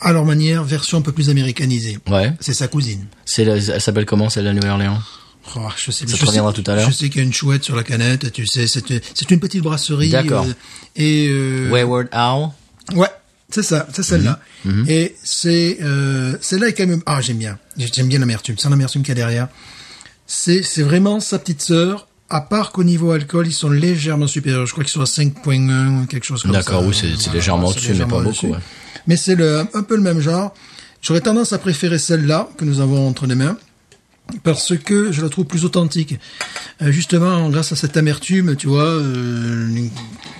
[0.00, 1.98] à leur manière, version un peu plus américanisée.
[2.08, 2.32] Ouais.
[2.40, 3.06] C'est sa cousine.
[3.24, 4.98] C'est la- elle s'appelle comment celle de la Nouvelle-Orléans?
[5.56, 6.90] Oh, je sais, Ça je reviendra sais- tout à l'heure.
[6.90, 9.30] Je sais qu'il y a une chouette sur la canette, tu sais, c'est une, c'est
[9.30, 10.10] une petite brasserie.
[10.10, 10.44] D'accord.
[10.44, 10.52] euh,
[10.96, 12.50] et euh, Wayward Owl?
[12.94, 13.08] Ouais,
[13.50, 14.40] c'est ça, c'est celle-là.
[14.64, 14.84] Mhm.
[14.88, 19.02] Et c'est euh, celle-là est quand même ah j'aime bien, j'aime bien l'amertume, c'est l'amertume
[19.02, 19.48] qu'il y a derrière.
[20.26, 22.08] C'est c'est vraiment sa petite sœur.
[22.28, 24.66] À part qu'au niveau alcool, ils sont légèrement supérieurs.
[24.66, 26.58] Je crois qu'ils sont à 5.1 ou quelque chose comme ça.
[26.58, 28.58] D'accord, oui, c'est- légèrement au-dessus, mais pas beaucoup, ouais.
[29.06, 30.52] Mais c'est le un peu le même genre.
[31.02, 33.56] J'aurais tendance à préférer celle-là que nous avons entre les mains
[34.42, 36.16] parce que je la trouve plus authentique.
[36.82, 39.68] Euh, justement, grâce à cette amertume, tu vois, euh,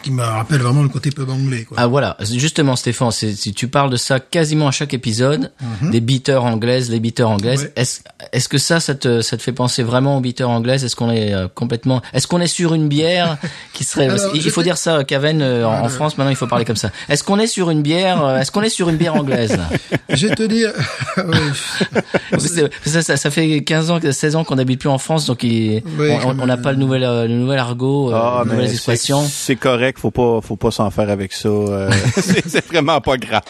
[0.06, 1.64] qui me rappelle vraiment le côté pub anglais.
[1.64, 1.76] Quoi.
[1.80, 5.50] Ah voilà, justement Stéphane, si tu parles de ça quasiment à chaque épisode,
[5.82, 7.72] des bitters anglaises, les bitters anglaises, Ouais.
[7.76, 8.00] est-ce
[8.32, 10.84] est-ce que ça, ça te, ça te fait penser vraiment aux bitters anglaises?
[10.84, 13.36] Est-ce qu'on est euh, complètement, est-ce qu'on est sur une bière
[13.72, 16.46] qui serait, Alors, il, faut dire ça, Caven, euh, en, en France maintenant il faut
[16.46, 16.90] parler comme ça.
[17.08, 19.58] Est-ce qu'on est sur une bière, euh, est-ce qu'on est sur une bière anglaise?
[20.08, 20.72] Je vais te dire,
[22.84, 25.82] ça, ça, ça fait 15 ans, 16 ans qu'on n'habite plus en France, donc il-
[25.98, 29.24] Oui, on- n'a pas le nouvel, euh, le nouvel argot, euh, Ah, les nouvelles expressions.
[29.28, 31.48] C'est correct, faut pas, faut pas s'en faire avec ça.
[31.48, 31.90] euh,
[32.46, 33.42] c'est vraiment pas grave.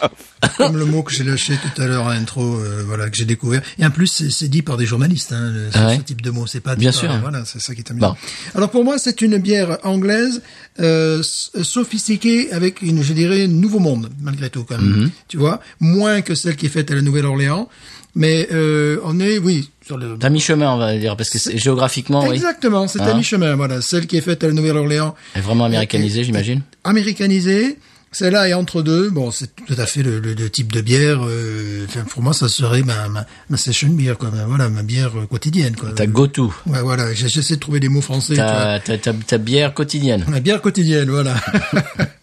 [0.57, 3.25] comme le mot que j'ai lâché tout à l'heure à l'intro, euh, voilà, que j'ai
[3.25, 3.61] découvert.
[3.79, 5.97] Et en plus, c'est dit par des journalistes, hein, le- ce, Ah ouais.
[5.97, 6.47] ce type de mot.
[6.47, 7.17] C'est pas Bien par- sûr.
[7.21, 8.09] Voilà, c'est ça qui est amusant.
[8.11, 8.15] Bon.
[8.55, 10.41] Alors pour moi, c'est une bière anglaise,
[10.79, 11.21] euh,
[11.61, 15.01] sophistiquée avec une, je dirais, nouveau monde malgré tout quand même.
[15.03, 15.11] Mhm.
[15.27, 17.67] Tu vois, moins que celle qui est faite à la Nouvelle-Orléans,
[18.15, 20.17] mais euh, on est, oui, sur le.
[20.19, 23.55] T'as mi-chemin, on va dire, parce que c'est- géographiquement, oui, Exactement, c'est à Hein mi-chemin.
[23.55, 26.61] Voilà, celle qui est faite à la Nouvelle-Orléans, elle est vraiment américanisée, j'imagine.
[26.83, 27.77] américanisée.
[28.09, 29.09] Celle-là est entre deux.
[29.09, 31.19] Bon, c'est tout à fait le, le- le type de bière.
[31.27, 34.31] euh, pour moi, ça serait ma, ma, ma session beer, quoi.
[34.31, 35.91] Ma- Voilà, ma bière euh, quotidienne, quoi.
[35.91, 37.13] Ta go-to, Ouais, voilà.
[37.13, 38.35] J'essaie de trouver des mots français.
[38.35, 40.23] ta, ta bière quotidienne.
[40.29, 41.35] Ma bière quotidienne, voilà.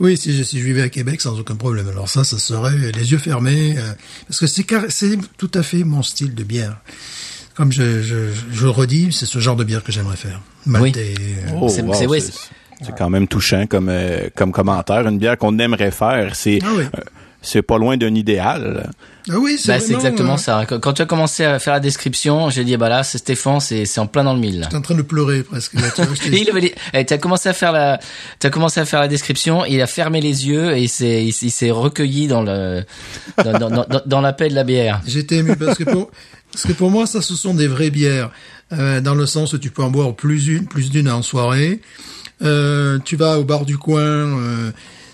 [0.00, 1.88] oui, si je, si je vivais à Québec, sans aucun problème.
[1.88, 3.92] Alors ça, ça serait les yeux fermés, euh,
[4.28, 6.76] parce que c'est car- c'est tout à fait mon style de bière.
[7.54, 8.16] Comme je, je,
[8.52, 10.40] je le redis, c'est ce genre de bière que j'aimerais faire.
[10.66, 12.32] Maltais, euh, Oh, C'est- wow, c'est- ouais, c'est
[12.82, 15.06] c'est quand même touchant comme euh, comme commentaire.
[15.06, 16.84] Une bière qu'on aimerait faire, c'est Ah oui.
[17.42, 18.90] C'est pas loin d'un idéal.
[19.30, 20.66] Ah oui, c'est Bah, exactement euh, ça.
[20.66, 23.84] Quand tu as commencé à faire la description, j'ai dit, bah là, c'est Stéphane, c'est
[23.84, 24.60] c'est en plein dans le mille.
[24.64, 25.74] J'étais en train de pleurer presque.
[25.74, 28.00] là, tu vois, il avait, dit- eh, t'as commencé à faire la,
[28.38, 31.32] t'as commencé à faire la description, il a fermé les yeux et il s'est, il,
[31.32, 32.82] s'est- il s'est recueilli dans le,
[33.44, 35.00] dans, dans, dans, dans la paix de la bière.
[35.06, 36.10] J'étais ému parce que pour
[36.52, 38.30] parce que pour moi ça ce sont des vraies bières
[38.72, 41.80] euh, dans le sens où tu peux en boire plus une plus d'une en soirée.
[42.42, 44.70] Euh, tu vas au bar du coin, euh,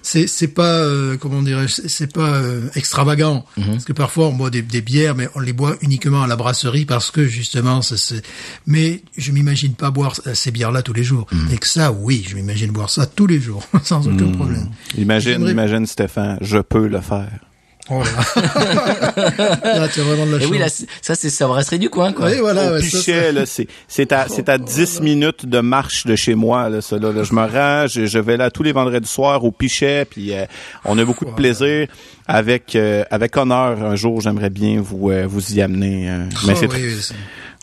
[0.06, 3.44] c'est c'est pas euh, comment dirais c'est pas euh, extravagant.
[3.56, 6.36] Parce que parfois on boit des, des bières mais on les boit uniquement à la
[6.36, 8.22] brasserie parce que justement c'est c'est
[8.66, 11.26] mais je m'imagine pas boire ces bières là tous les jours.
[11.52, 14.68] Et que ça oui je m'imagine boire ça tous les jours sans aucun problème.
[14.96, 17.45] Imagine, imagine Stéphane, je peux le faire.
[17.90, 21.30] Oh là là tu as vraiment de la Et chance oui, là, c'est- ça, c'est
[21.30, 22.26] sa brasserie du coin, quoi.
[22.26, 25.60] oui voilà Au ouais, ça, pichet, là, c'est, c'est à, c'est à 10 minutes de
[25.60, 27.22] marche de chez moi, là, ça, là, là.
[27.22, 30.44] Je me rends, je, je vais là tous les vendredis soirs au pichet, puis euh,
[30.84, 31.86] on a beaucoup de plaisir.
[32.28, 36.08] Avec, euh, avec honneur, un jour, j'aimerais bien vous, euh, vous y amener.
[36.10, 36.28] euh.
[36.30, 36.38] ça.
[36.48, 37.14] mais Oh, c'est oui, oui, c'est-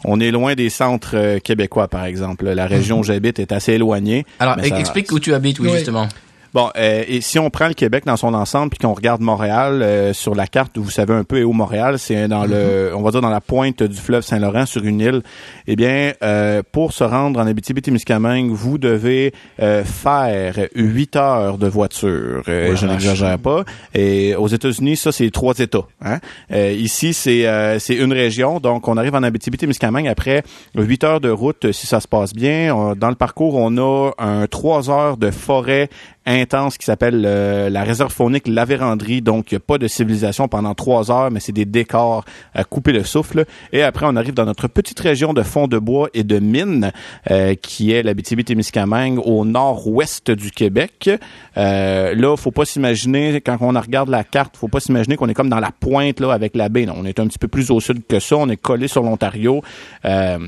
[0.05, 2.45] On est loin des centres euh, québécois, par exemple.
[2.49, 4.25] La région où j'habite est assez éloignée.
[4.39, 5.75] Alors, ça- explique où tu habites, oui, Oui.
[5.77, 6.07] justement.
[6.53, 9.81] Bon, euh, et si on prend le Québec dans son ensemble puis qu'on regarde Montréal
[9.81, 13.09] euh, sur la carte, vous savez un peu où Montréal, c'est dans le, on va
[13.11, 15.23] dire dans la pointe du fleuve Saint-Laurent sur une île.
[15.65, 21.67] Eh bien, euh, pour se rendre en Abitibi-Témiscamingue, vous devez euh, faire huit heures de
[21.67, 22.43] voiture.
[22.47, 23.63] Euh, Ouais, je n'exagère pas.
[23.95, 25.85] Et aux États-Unis, ça c'est trois États.
[26.05, 26.19] Hein?
[26.51, 28.59] Euh, ici, c'est euh, c'est une région.
[28.59, 30.43] Donc, on arrive en Abitibi-Témiscamingue après
[30.75, 32.73] huit heures de route, si ça se passe bien.
[32.75, 35.89] On- dans le parcours, on a un trois heures de forêt
[36.25, 39.21] intense qui s'appelle euh, la réserve faunique La Vérandrie.
[39.21, 42.63] Donc, il n'y a pas de civilisation pendant trois heures, mais c'est des décors à
[42.63, 43.45] couper le souffle.
[43.71, 46.91] Et après, on arrive dans notre petite région de fond de bois et de mines,
[47.31, 51.09] euh, qui est l'Abitibi-Témiscamingue, au nord-ouest du Québec.
[51.57, 55.33] Euh, là, faut pas s'imaginer, quand on regarde la carte, faut pas s'imaginer qu'on est
[55.33, 56.85] comme dans la pointe là avec la baie.
[56.85, 58.37] Non, on est un petit peu plus au sud que ça.
[58.37, 59.61] On est collé sur l'Ontario.
[60.05, 60.39] Euh,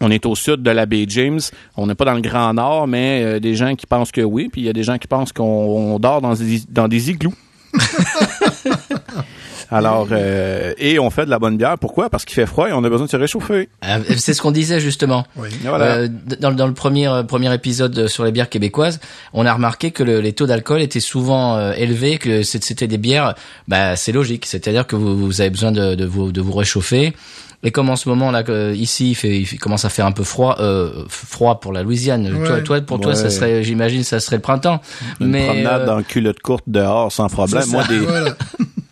[0.00, 1.40] on est au sud de la baie James.
[1.76, 4.48] On n'est pas dans le Grand Nord, mais euh, des gens qui pensent que oui,
[4.50, 7.10] puis il y a des gens qui pensent qu'on on dort dans des, dans des
[7.10, 7.34] igloos.
[9.70, 11.76] Alors, euh, et on fait de la bonne bière.
[11.78, 12.08] Pourquoi?
[12.08, 13.68] Parce qu'il fait froid et on a besoin de se réchauffer.
[13.84, 15.26] Euh, C'est ce qu'on disait, justement.
[15.36, 15.50] oui.
[15.62, 15.84] Voilà.
[15.84, 16.08] Euh,
[16.40, 18.98] dans, dans le premier euh, premier épisode sur les bières québécoises,
[19.34, 22.96] on a remarqué que le- les taux d'alcool étaient souvent euh, élevés, que c'était des
[22.96, 23.34] bières,
[23.66, 27.12] bah c'est logique, c'est-à-dire que vous, vous avez besoin de, de vous de vous réchauffer.
[27.64, 28.42] Et comme en ce moment là,
[28.72, 32.32] ici, il, fait, il commence à faire un peu froid, euh, froid pour la Louisiane.
[32.32, 32.46] Ouais.
[32.46, 34.80] Toi, toi, pour toi, ça serait, j'imagine, ça serait le printemps.
[35.20, 37.64] Une Mais promenade euh, dans culotte courte dehors sans problème.
[37.68, 38.36] Moi, des, voilà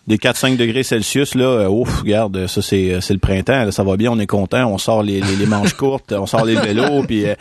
[0.07, 3.83] des 4-5 degrés Celsius, là, euh, ouf, regarde, ça c'est c'est le printemps, là, ça
[3.83, 6.55] va bien, on est content, on sort les, les, les manches courtes, on sort les
[6.55, 7.35] vélos, puis euh,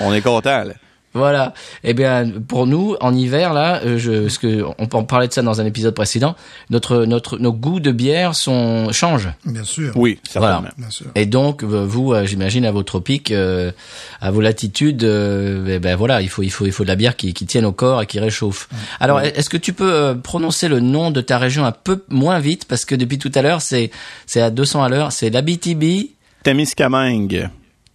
[0.00, 0.64] on est content.
[0.64, 0.74] Là.
[1.14, 1.52] Voilà.
[1.84, 5.32] Eh bien, pour nous, en hiver, là, euh, je, parce que on on parlait de
[5.32, 6.36] ça dans un épisode précédent,
[6.70, 9.30] notre, notre, nos goûts de bière sont changent.
[9.44, 10.60] bien sûr Oui, certainement.
[10.60, 10.74] Voilà.
[10.78, 13.72] bien sûr Et donc, euh, vous, euh, j'imagine, à vos tropiques, euh,
[14.20, 16.96] à vos latitudes, euh, eh ben voilà, il faut, il faut, il faut de la
[16.96, 18.68] bière qui, qui tienne au corps et qui réchauffe.
[19.00, 22.64] Alors, est-ce que tu peux prononcer le nom de ta région un peu moins vite,
[22.66, 23.90] parce que depuis tout à l'heure, c'est,
[24.26, 27.48] c'est à 200 à l'heure, c'est l'Abitibi, Témiscamingue.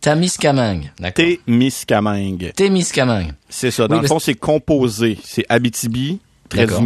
[0.07, 0.91] Tamiscamingue.
[0.99, 1.25] D'accord.
[1.45, 2.53] Témiscamingue.
[2.55, 3.33] Témiscamingue.
[3.49, 3.87] C'est ça.
[3.89, 5.17] Dans Oui, le fond, c'est composé.
[5.21, 6.81] C'est Abitibi, D'accord.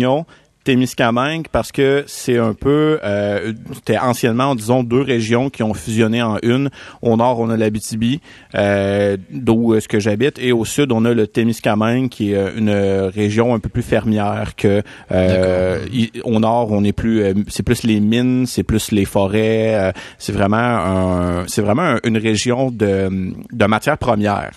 [0.63, 2.99] Témiscamingue, parce que c'est un peu...
[3.03, 6.69] Euh, C'était anciennement, disons, deux régions qui ont fusionné en une.
[7.01, 8.21] Au nord, on a l'Abitibi,
[8.55, 12.51] euh, d'où est-ce que j'habite, et au sud, on a le Témiscamingue, qui est euh,
[12.55, 14.81] une région un peu plus fermière que...
[15.11, 15.79] Euh,
[16.23, 17.21] au nord, on est plus...
[17.23, 19.73] euh, c'est plus les mines, c'est plus les forêts.
[19.75, 24.51] euh, c'est vraiment un, c'est vraiment un- une région de, de matières premières.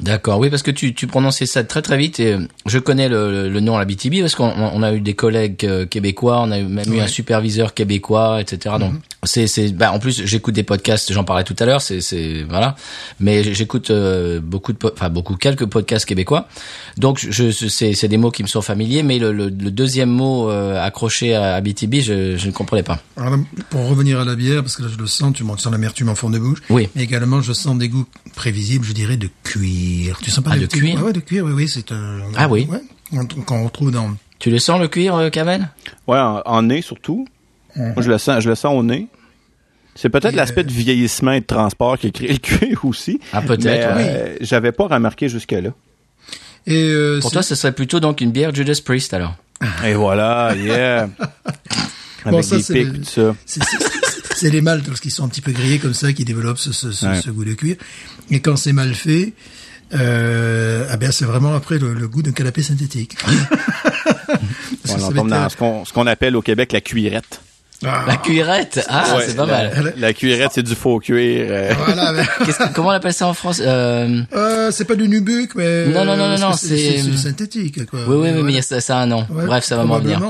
[0.00, 3.08] D'accord, oui, parce que tu, tu prononçais ça très très vite et euh, je connais
[3.08, 6.58] le, le, nom Abitibi parce qu'on on a eu des collègues euh, québécois, on a
[6.58, 8.76] même eu un superviseur québécois, etc.
[8.80, 8.94] Donc
[9.26, 12.42] c'est c'est bah en plus j'écoute des podcasts, j'en parlais tout à l'heure, c'est c'est
[12.48, 12.76] voilà,
[13.20, 16.48] mais j'écoute euh, beaucoup de enfin beaucoup quelques podcasts québécois.
[16.96, 20.10] Donc je c'est c'est des mots qui me sont familiers, mais le, le, le deuxième
[20.10, 23.00] mot euh, accroché à Abitibi, je je ne comprenais pas.
[23.16, 25.60] Alors là, pour revenir à la bière, parce que là je le sens, tu montes
[25.60, 26.60] sans l'amertume en fond de bouche.
[26.70, 26.88] Oui.
[26.94, 30.18] Mais également, je sens des goûts prévisibles, je dirais, de cuir.
[30.22, 32.20] Tu sens pas Ah, de cuir Ouais, ouais, de cuir, oui, oui, c'est un...
[32.36, 32.66] Ah oui.
[32.70, 32.80] Ouais,
[33.46, 34.14] qu'on- retrouve dans...
[34.38, 35.68] Tu le sens le cuir, euh, Kamel
[36.06, 37.26] Ouais, en, en nez surtout.
[37.76, 39.08] Moi, je le sens, je le sens au nez.
[39.96, 43.20] C'est peut-être l'aspect euh, de vieillissement et de transport qui a créé le cuir aussi.
[43.32, 45.70] Ah, peut-être, Mais, euh, j'avais pas remarqué jusque-là.
[46.66, 49.34] Et euh, Pour toi, ce serait plutôt donc une bière Judas Priest alors.
[49.84, 51.08] Et voilà, yeah.
[52.24, 53.34] Bon, Avec ça, des c'est pics, le- tout ça.
[53.44, 56.90] c'est- les maltes lorsqu'ils sont un petit peu grillés comme ça qui développent ce, ce,
[56.90, 57.20] ce, Ouais.
[57.20, 57.76] ce goût de cuir.
[58.30, 59.34] Et quand c'est mal fait,
[59.94, 63.16] euh, ah ben c'est vraiment après le, le goût d'un canapé synthétique.
[64.88, 67.40] On être, dans ce qu'on, ce qu'on appelle au Québec la cuirette.
[67.86, 68.04] Ah.
[68.06, 68.84] La cuillerette.
[68.88, 69.94] Ah, Ouais, c'est pas la, mal.
[69.96, 71.46] La cuillerette, c'est du faux cuir.
[71.50, 71.72] euh.
[71.86, 74.22] Voilà, mais- Qu'est-ce que- comment on appelle ça en France euh...
[74.34, 78.00] Euh, c'est pas du nubuck, mais Non, non, non, non, non, c'est du synthétique, quoi.
[78.00, 78.42] Oui, oui, oui, voilà.
[78.42, 79.26] mais il y a ça, ça a un nom.
[79.30, 80.20] Ouais, Bref, ça va m'en venir.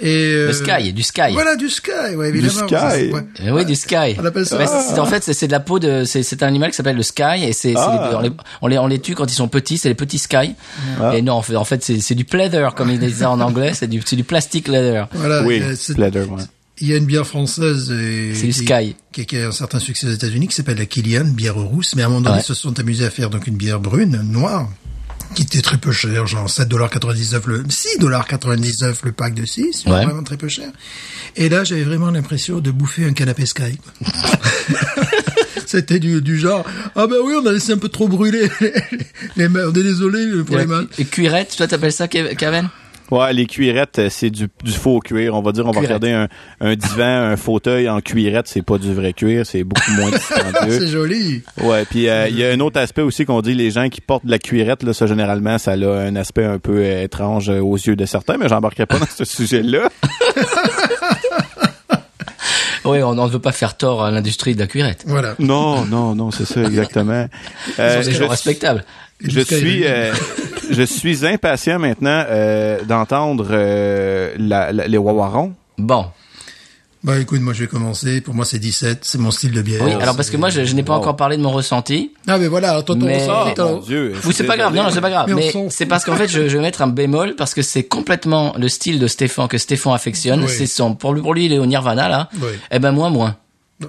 [0.00, 1.32] Et euh, Le sky, du sky.
[1.32, 2.66] Voilà, du sky, ouais, évidemment.
[2.68, 2.74] sky.
[2.74, 3.20] Ça, c'est- ouais.
[3.46, 4.16] Euh, oui, du sky.
[4.20, 6.46] On appelle ça- Mais c'est- en fait, c'est de la peau de, c'est c'est un
[6.46, 8.10] animal qui s'appelle le sky et c'est, Ah.
[8.14, 8.30] on, les,
[8.62, 10.54] on les on les tue quand ils sont petits, c'est les petits sky.
[11.14, 13.88] Et non, en fait, en fait, c'est du pleather comme ils disaient en anglais, c'est
[13.88, 15.08] du c'est du plastic leather.
[15.12, 16.42] Voilà, Oui, euh, Pleather, ouais.
[16.80, 18.96] Il y a une bière française et- qui- Sky.
[19.12, 22.02] Qui, qui a un certain succès aux États-Unis qui s'appelle la Kilian, bière rousse, mais
[22.02, 22.42] à un moment donné, Ouais.
[22.42, 24.68] ils se sont amusés à faire donc une bière brune, noire,
[25.34, 30.04] qui était très peu chère, genre 7,99$ le, 6,99$ le pack de 6, Ouais.
[30.04, 30.70] vraiment très peu cher.
[31.36, 33.76] Et là, j'avais vraiment l'impression de bouffer un canapé Sky.
[33.76, 34.08] quoi.
[35.66, 36.64] C'était du, du genre,
[36.96, 38.72] ah ben oui, on a laissé un peu trop brûler les,
[39.36, 40.86] les on est désolé pour les mains.
[40.98, 42.70] Et cuirette, toi t'appelles ça, Kev- Kevin?
[43.10, 45.34] Ouais, les cuirettes, euh, c'est du, du faux cuir.
[45.34, 46.28] On va dire, on va regarder un,
[46.60, 50.78] un divan, un fauteuil en cuirette, c'est pas du vrai cuir, c'est beaucoup moins dispendieux.
[50.78, 51.42] C'est joli.
[51.62, 54.00] Ouais, puis euh, il y a un autre aspect aussi qu'on dit les gens qui
[54.00, 57.48] portent de la cuirette là, ça généralement ça a un aspect un peu euh, étrange
[57.48, 59.88] aux yeux de certains, mais j'embarquerai pas dans ce sujet-là.
[62.84, 65.04] Oui, on ne veut pas faire tort à l'industrie de la cuirette.
[65.06, 65.34] Voilà.
[65.38, 67.28] Non, non, non, c'est ça exactement.
[67.78, 68.84] Euh, C'est je, respectable.
[69.22, 70.12] Et je suis euh,
[70.70, 75.54] je suis impatient maintenant euh, d'entendre euh, la- la- les wawarons.
[75.78, 76.06] Bon.
[77.04, 78.20] Bah écoute, moi je vais commencer.
[78.20, 79.82] Pour moi c'est 17, c'est mon style de bière.
[79.84, 80.98] Oui, alors parce que moi je, je n'ai pas Wow.
[80.98, 82.12] encore parlé de mon ressenti.
[82.26, 84.12] Ah mais voilà, alors toi ton Mais- ressenti, Oh, t'as- mon Dieu.
[84.24, 84.74] Oui, c'est pas grave.
[84.74, 85.32] Non, non, c'est pas grave.
[85.32, 88.52] Mais c'est parce qu'en fait, je, je vais mettre un bémol parce que c'est complètement
[88.58, 90.42] le style de Stéphane que Stéphane affectionne.
[90.42, 90.48] Oui.
[90.48, 92.28] C'est son pour lui, pour lui, il est au Nirvana là.
[92.42, 92.48] Oui.
[92.72, 93.36] Eh ben moi moins.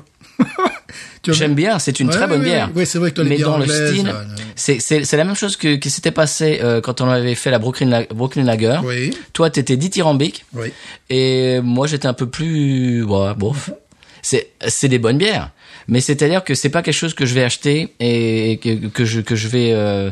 [1.28, 2.70] J'aime bien, c'est une Ouais, très bonne ouais, bière.
[2.76, 4.24] Ouais, c'est vrai que toi, les Mais dans le style, là.
[4.56, 7.88] c'est la même chose que qui s'était passé euh, quand on avait fait la Brooklyn
[7.90, 8.80] La- Brooklyn Lager.
[8.84, 10.72] Oui, Toi, t'étais dithyrambique oui.
[11.10, 13.70] et moi j'étais un peu plus ouais, bof.
[14.22, 15.52] C'est c'est des bonnes bières,
[15.88, 19.22] mais c'est-à-dire que c'est pas quelque chose que je vais acheter et que, que je
[19.22, 20.12] que je vais euh,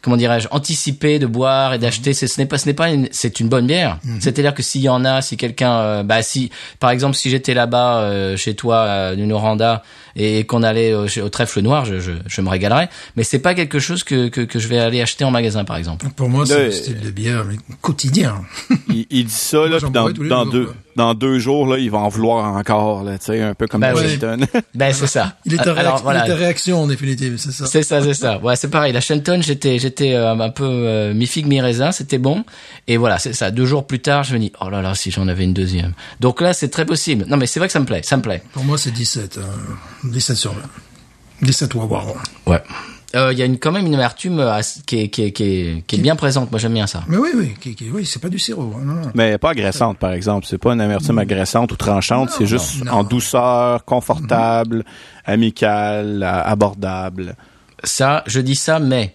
[0.00, 2.14] comment dirais-je anticiper de boire et d'acheter.
[2.14, 3.98] C'est- Ce n'est pas ce n'est pas une, c'est une bonne bière.
[4.20, 6.50] C'est-à-dire que s'il y en a, si quelqu'un euh, bah si
[6.80, 9.82] par exemple si j'étais là-bas euh, chez toi euh, d'une Oranda
[10.16, 12.88] et qu'on allait au, au trèfle noir, je, je, je me régalerais.
[13.16, 15.76] Mais c'est pas quelque chose que, que que je vais aller acheter en magasin par
[15.76, 16.06] exemple.
[16.16, 18.42] Pour moi, c'est le style de bière mais quotidien.
[18.88, 21.98] Il, il dit ça là, dans, dans jours, deux dans deux jours là, il va
[21.98, 24.18] en vouloir encore là, tu sais, un peu comme Ben oui.
[24.74, 25.36] Ben c'est ça.
[25.46, 26.26] Il est en, Alors, réac- voilà.
[26.26, 27.66] il est en réaction en définitive, c'est ça.
[27.66, 28.38] C'est ça, c'est ça.
[28.40, 28.92] Ouais, c'est pareil.
[28.92, 32.44] La Shenton, j'étais, j'étais euh, un peu euh, mi figue mi raisin, c'était bon.
[32.88, 33.50] Et voilà, c'est ça.
[33.50, 35.92] Deux jours plus tard, je me dis, oh là là, si j'en avais une deuxième.
[36.20, 37.24] Donc là, c'est très possible.
[37.26, 38.42] Non, mais c'est vrai que ça me plaît, ça me plaît.
[38.52, 39.38] Pour moi, c'est 17.
[39.40, 40.01] hein.
[40.04, 40.60] 17 sur 20.
[41.42, 42.14] 17 Wawaron.
[42.46, 42.62] Ouais.
[43.14, 45.42] Euh, Il y a une, quand même une amertume euh, qui est, qui est, qui
[45.44, 46.50] est, qui est bien présente.
[46.50, 47.02] Moi, j'aime bien ça.
[47.08, 48.72] Mais oui, oui, qui, qui- oui, c'est pas du sirop.
[48.76, 49.10] hein, non, non.
[49.14, 50.46] Mais pas agressante, par exemple.
[50.48, 52.30] C'est pas une amertume agressante ou tranchante.
[52.30, 52.92] C'est juste non.
[52.92, 54.84] en douceur, confortable,
[55.26, 57.36] amicale, a- abordable.
[57.84, 59.14] Ça, je dis ça, mais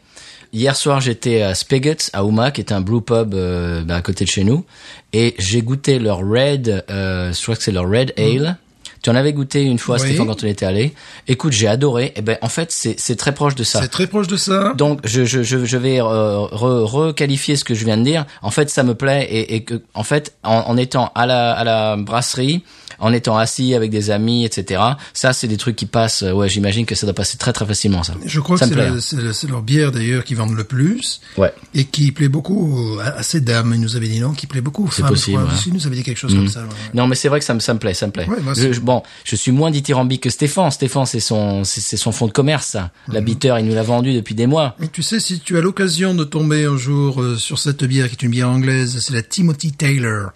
[0.54, 4.02] hier soir, j'étais à Spigots, à Ouma, qui est un blue pub euh, bah, à
[4.02, 4.66] côté de chez nous,
[5.14, 8.58] et j'ai goûté leur red, euh, je crois que c'est leur red ale.
[9.02, 10.08] Tu en avais goûté une fois, Oui.
[10.08, 10.94] Stéphane, quand on était allé.
[11.28, 12.14] Écoute, j'ai adoré.
[12.16, 13.82] Et ben, en fait, c'est c'est très proche de ça.
[13.82, 14.74] C'est très proche de ça.
[14.76, 18.26] Donc, je, je, je, je vais euh, re- requalifier ce que je viens de dire.
[18.42, 21.52] En fait, ça me plaît et, et que, en fait, en, en étant à la,
[21.54, 22.64] à la brasserie,
[23.00, 24.82] en étant assis avec des amis, etc.
[25.14, 26.24] Ça, c'est des trucs qui passent.
[26.24, 28.14] euh, Ouais, j'imagine que ça doit passer très très facilement, ça.
[28.26, 29.00] Je crois ça que me
[29.34, 31.54] c'est leur bière d'ailleurs qui vendent le plus Ouais.
[31.74, 33.72] et qui plaît beaucoup à, à ces dames.
[33.76, 35.10] Ils nous avaient dit non, qui plaît beaucoup aux C'est femmes.
[35.12, 35.72] possible, ouais.
[35.74, 36.62] Nous avaient dit quelque chose comme ça.
[36.62, 36.74] ouais, ouais.
[36.94, 38.28] Non, mais c'est vrai que ça me, ça me plaît, ça me plaît.
[38.28, 40.72] Ouais, moi, Je- bon, je suis moins dithyrambique que Stéphane.
[40.72, 42.92] Stéphane, c'est son, c'est son fond de commerce, ça.
[43.08, 43.14] Mhm.
[43.14, 44.76] L'habiteur, il nous l'a vendu depuis des mois.
[44.80, 48.08] Mais tu sais, si tu as l'occasion de tomber un jour euh, sur cette bière
[48.10, 50.32] qui est une bière anglaise, c'est la Timothy Taylor.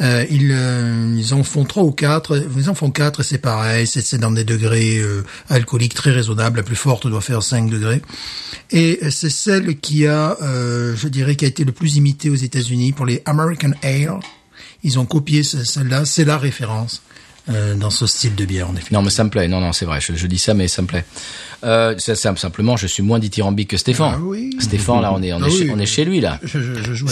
[0.00, 2.44] Euh, ils, euh, ils en font trois ou quatre.
[2.56, 3.86] Ils en font quatre et c'est pareil.
[3.86, 6.58] C'est dans des degrés euh, alcooliques très raisonnables.
[6.58, 8.02] La plus forte doit faire 5 degrés.
[8.70, 12.34] Et c'est celle qui a, euh, je dirais, qui a été le plus imitée aux
[12.34, 14.18] États-Unis pour les American Ale.
[14.82, 16.04] Ils ont copié ce- celle-là.
[16.04, 17.02] C'est la référence
[17.48, 18.88] euh, dans ce style de bière, en effet.
[18.94, 19.48] Non, mais ça me plaît.
[19.48, 20.00] Non, non, c'est vrai.
[20.00, 21.04] Je, je dis ça, mais ça me plaît.
[21.64, 24.14] Euh, c'est simple, simplement, je suis moins dithyrambique que Stéphane.
[24.16, 24.50] Ah oui.
[24.60, 25.70] Stéphane, là, on est, on, Ah est, chez, oui.
[25.74, 26.38] on est chez lui, là.
[26.42, 27.04] Je, je, je.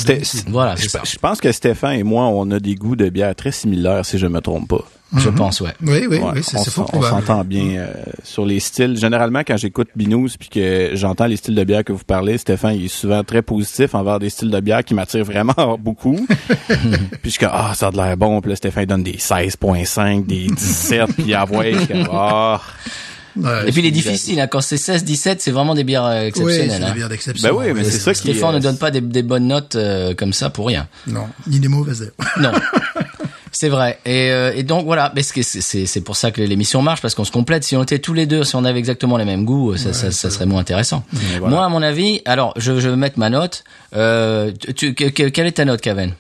[0.49, 1.03] Voilà, Je, c'est ça.
[1.05, 4.19] je pense que Stéphane et moi, on a des goûts de bière très similaires, si
[4.19, 4.85] je me trompe pas.
[5.17, 5.71] Je pense, ouais.
[5.83, 7.27] Oui, oui, Ouais, oui, c'est fort s'en- on probable.
[7.27, 7.87] s'entend bien euh,
[8.23, 8.97] sur les styles.
[8.97, 12.75] Généralement, quand j'écoute Binous puis que j'entends les styles de bière que vous parlez, Stéphane
[12.77, 16.27] il est souvent très positif envers des styles de bière qui m'attirent vraiment beaucoup.
[17.23, 18.41] puis je ah, ça a de l'air bon.
[18.41, 21.35] Puis là, Stéphane il donne des 16.5, des 17, puis
[21.79, 22.61] suis comme, ah.
[23.37, 24.47] Ouais, Et puis, il est c'est- difficile, hein.
[24.47, 26.93] Quand c'est 16, 17, c'est vraiment des bières euh, Oui, exceptionnelles, c'est des hein.
[26.95, 27.49] bières d'exception.
[27.49, 29.75] Ben oui, mais c'est ça qui Stéphane est- ne donne pas des, des bonnes notes
[29.75, 30.87] euh, comme ça pour rien.
[31.09, 32.13] Non, ni des mauvaises.
[32.41, 32.53] Non.
[33.65, 33.99] C'est vrai.
[34.05, 37.33] Et, euh, et donc voilà, mais c'est pour ça que l'émission marche parce qu'on se
[37.33, 37.65] complète.
[37.65, 40.11] Si on était tous les deux, si on avait exactement les mêmes goûts, ça ça,
[40.11, 41.03] ça serait moins intéressant.
[41.39, 41.49] voilà.
[41.49, 43.65] Moi, à mon avis, alors je je vais mettre ma note.
[43.97, 46.13] Euh, tu, que- que- quelle est ta note, Kaven?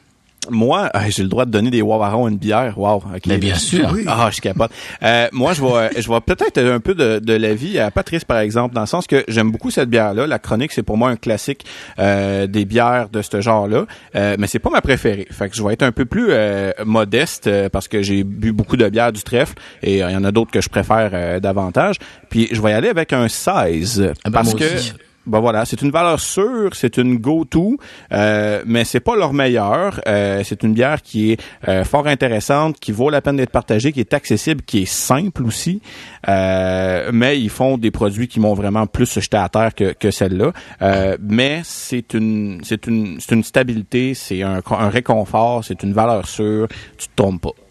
[0.51, 2.79] Moi, ah, j'ai le droit de donner des Wawarons une bière.
[2.79, 2.97] Wow.
[2.97, 3.27] ok.
[3.27, 3.91] Mais bien sûr.
[3.93, 4.05] Oui.
[4.07, 4.73] Ah, je suis capable.
[5.03, 8.39] Euh, moi, je vois, je vois peut-être un peu de, de l'avis à Patrice, par
[8.39, 10.27] exemple, dans le sens que j'aime beaucoup cette bière-là.
[10.27, 11.65] La chronique, c'est pour moi un classique
[11.99, 13.87] euh, des bières de ce genre-là,
[14.17, 15.27] euh, mais c'est pas ma préférée.
[15.31, 18.53] Fait que je vais être un peu plus euh, modeste euh, parce que j'ai bu
[18.53, 21.11] beaucoup de bières du trèfle et euh, il y en a d'autres que je préfère
[21.13, 21.97] euh, davantage.
[22.31, 24.93] Puis je vais y aller avec un 16 Ah ben, parce moi que aussi.
[25.27, 27.79] Ben voilà, c'est une valeur sûre, c'est une go-to,
[28.13, 30.01] euh, mais c'est pas leur meilleur.
[30.07, 33.93] Euh, c'est une bière qui est euh, fort intéressante, qui vaut la peine d'être partagée,
[33.93, 35.81] qui est accessible, qui est simple aussi.
[36.29, 40.11] Euh, mais ils font des produits qui m'ont vraiment plus jeté à terre que, que
[40.11, 40.53] celle-là.
[40.83, 45.93] Euh, mais c'est une, c'est une, c'est une stabilité, c'est un, un réconfort, c'est une
[45.93, 46.69] valeur sûre.
[46.99, 47.64] Tu te trompes pas.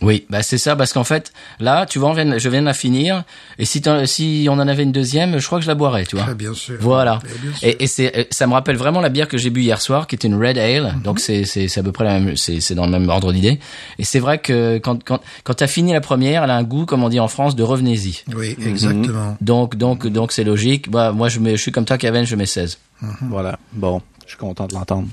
[0.00, 3.24] Oui, bah c'est ça, parce qu'en fait, là, tu vois, je viens de la finir,
[3.58, 6.26] et si, on en avait une deuxième, je crois que je la boirais, tu vois.
[6.28, 6.76] Ah, bien sûr.
[6.80, 7.18] Voilà.
[7.24, 7.68] Eh bien sûr.
[7.68, 10.06] Et, et c'est, euh, ça me rappelle vraiment la bière que j'ai bu hier soir,
[10.06, 10.94] qui était une Red Ale.
[10.94, 11.02] Mhm.
[11.02, 11.44] Donc c'est,
[11.76, 13.58] à peu près la même, c'est, dans le même ordre d'idée.
[13.98, 16.86] Et c'est vrai que quand, quand, quand t'as fini la première, elle a un goût,
[16.86, 18.22] comme on dit en France, de revenez-y.
[18.34, 19.36] Oui, exactement.
[19.40, 20.90] Donc, donc, donc c'est logique.
[20.90, 22.78] Bah, moi, je mets, je suis comme toi, Kevin, je mets 16.
[23.22, 23.58] Voilà.
[23.72, 25.08] Bon, je suis content de l'entendre.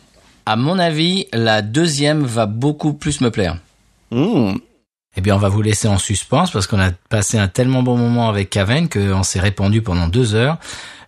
[0.46, 3.58] À mon avis, la deuxième va beaucoup plus me plaire.
[4.12, 4.54] Mmh.
[5.18, 7.98] Eh bien, on va vous laisser en suspens parce qu'on a passé un tellement bon
[7.98, 10.58] moment avec Caven qu'on s'est répandu pendant deux heures.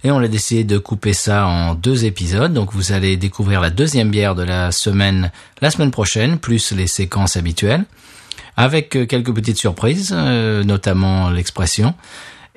[0.04, 2.54] Et on a décidé de couper ça en deux épisodes.
[2.54, 5.32] Donc, vous allez découvrir la deuxième bière de la semaine,
[5.62, 7.84] la semaine prochaine, plus les séquences habituelles.
[8.56, 11.94] Avec euh, quelques petites surprises, euh, notamment l'expression.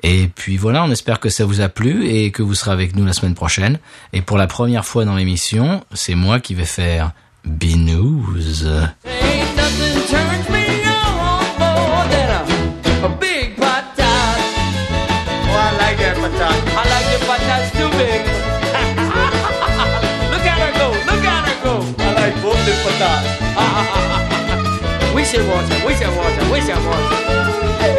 [0.03, 2.95] Et puis voilà, on espère que ça vous a plu et que vous serez avec
[2.95, 3.79] nous la semaine prochaine.
[4.13, 7.11] Et pour la première fois dans l'émission, c'est moi qui vais faire
[7.45, 8.25] Binous.
[22.83, 23.23] 混蛋
[23.53, 24.57] 哈哈哈哈哈哈
[25.13, 27.90] 危险我危危险不危危险不危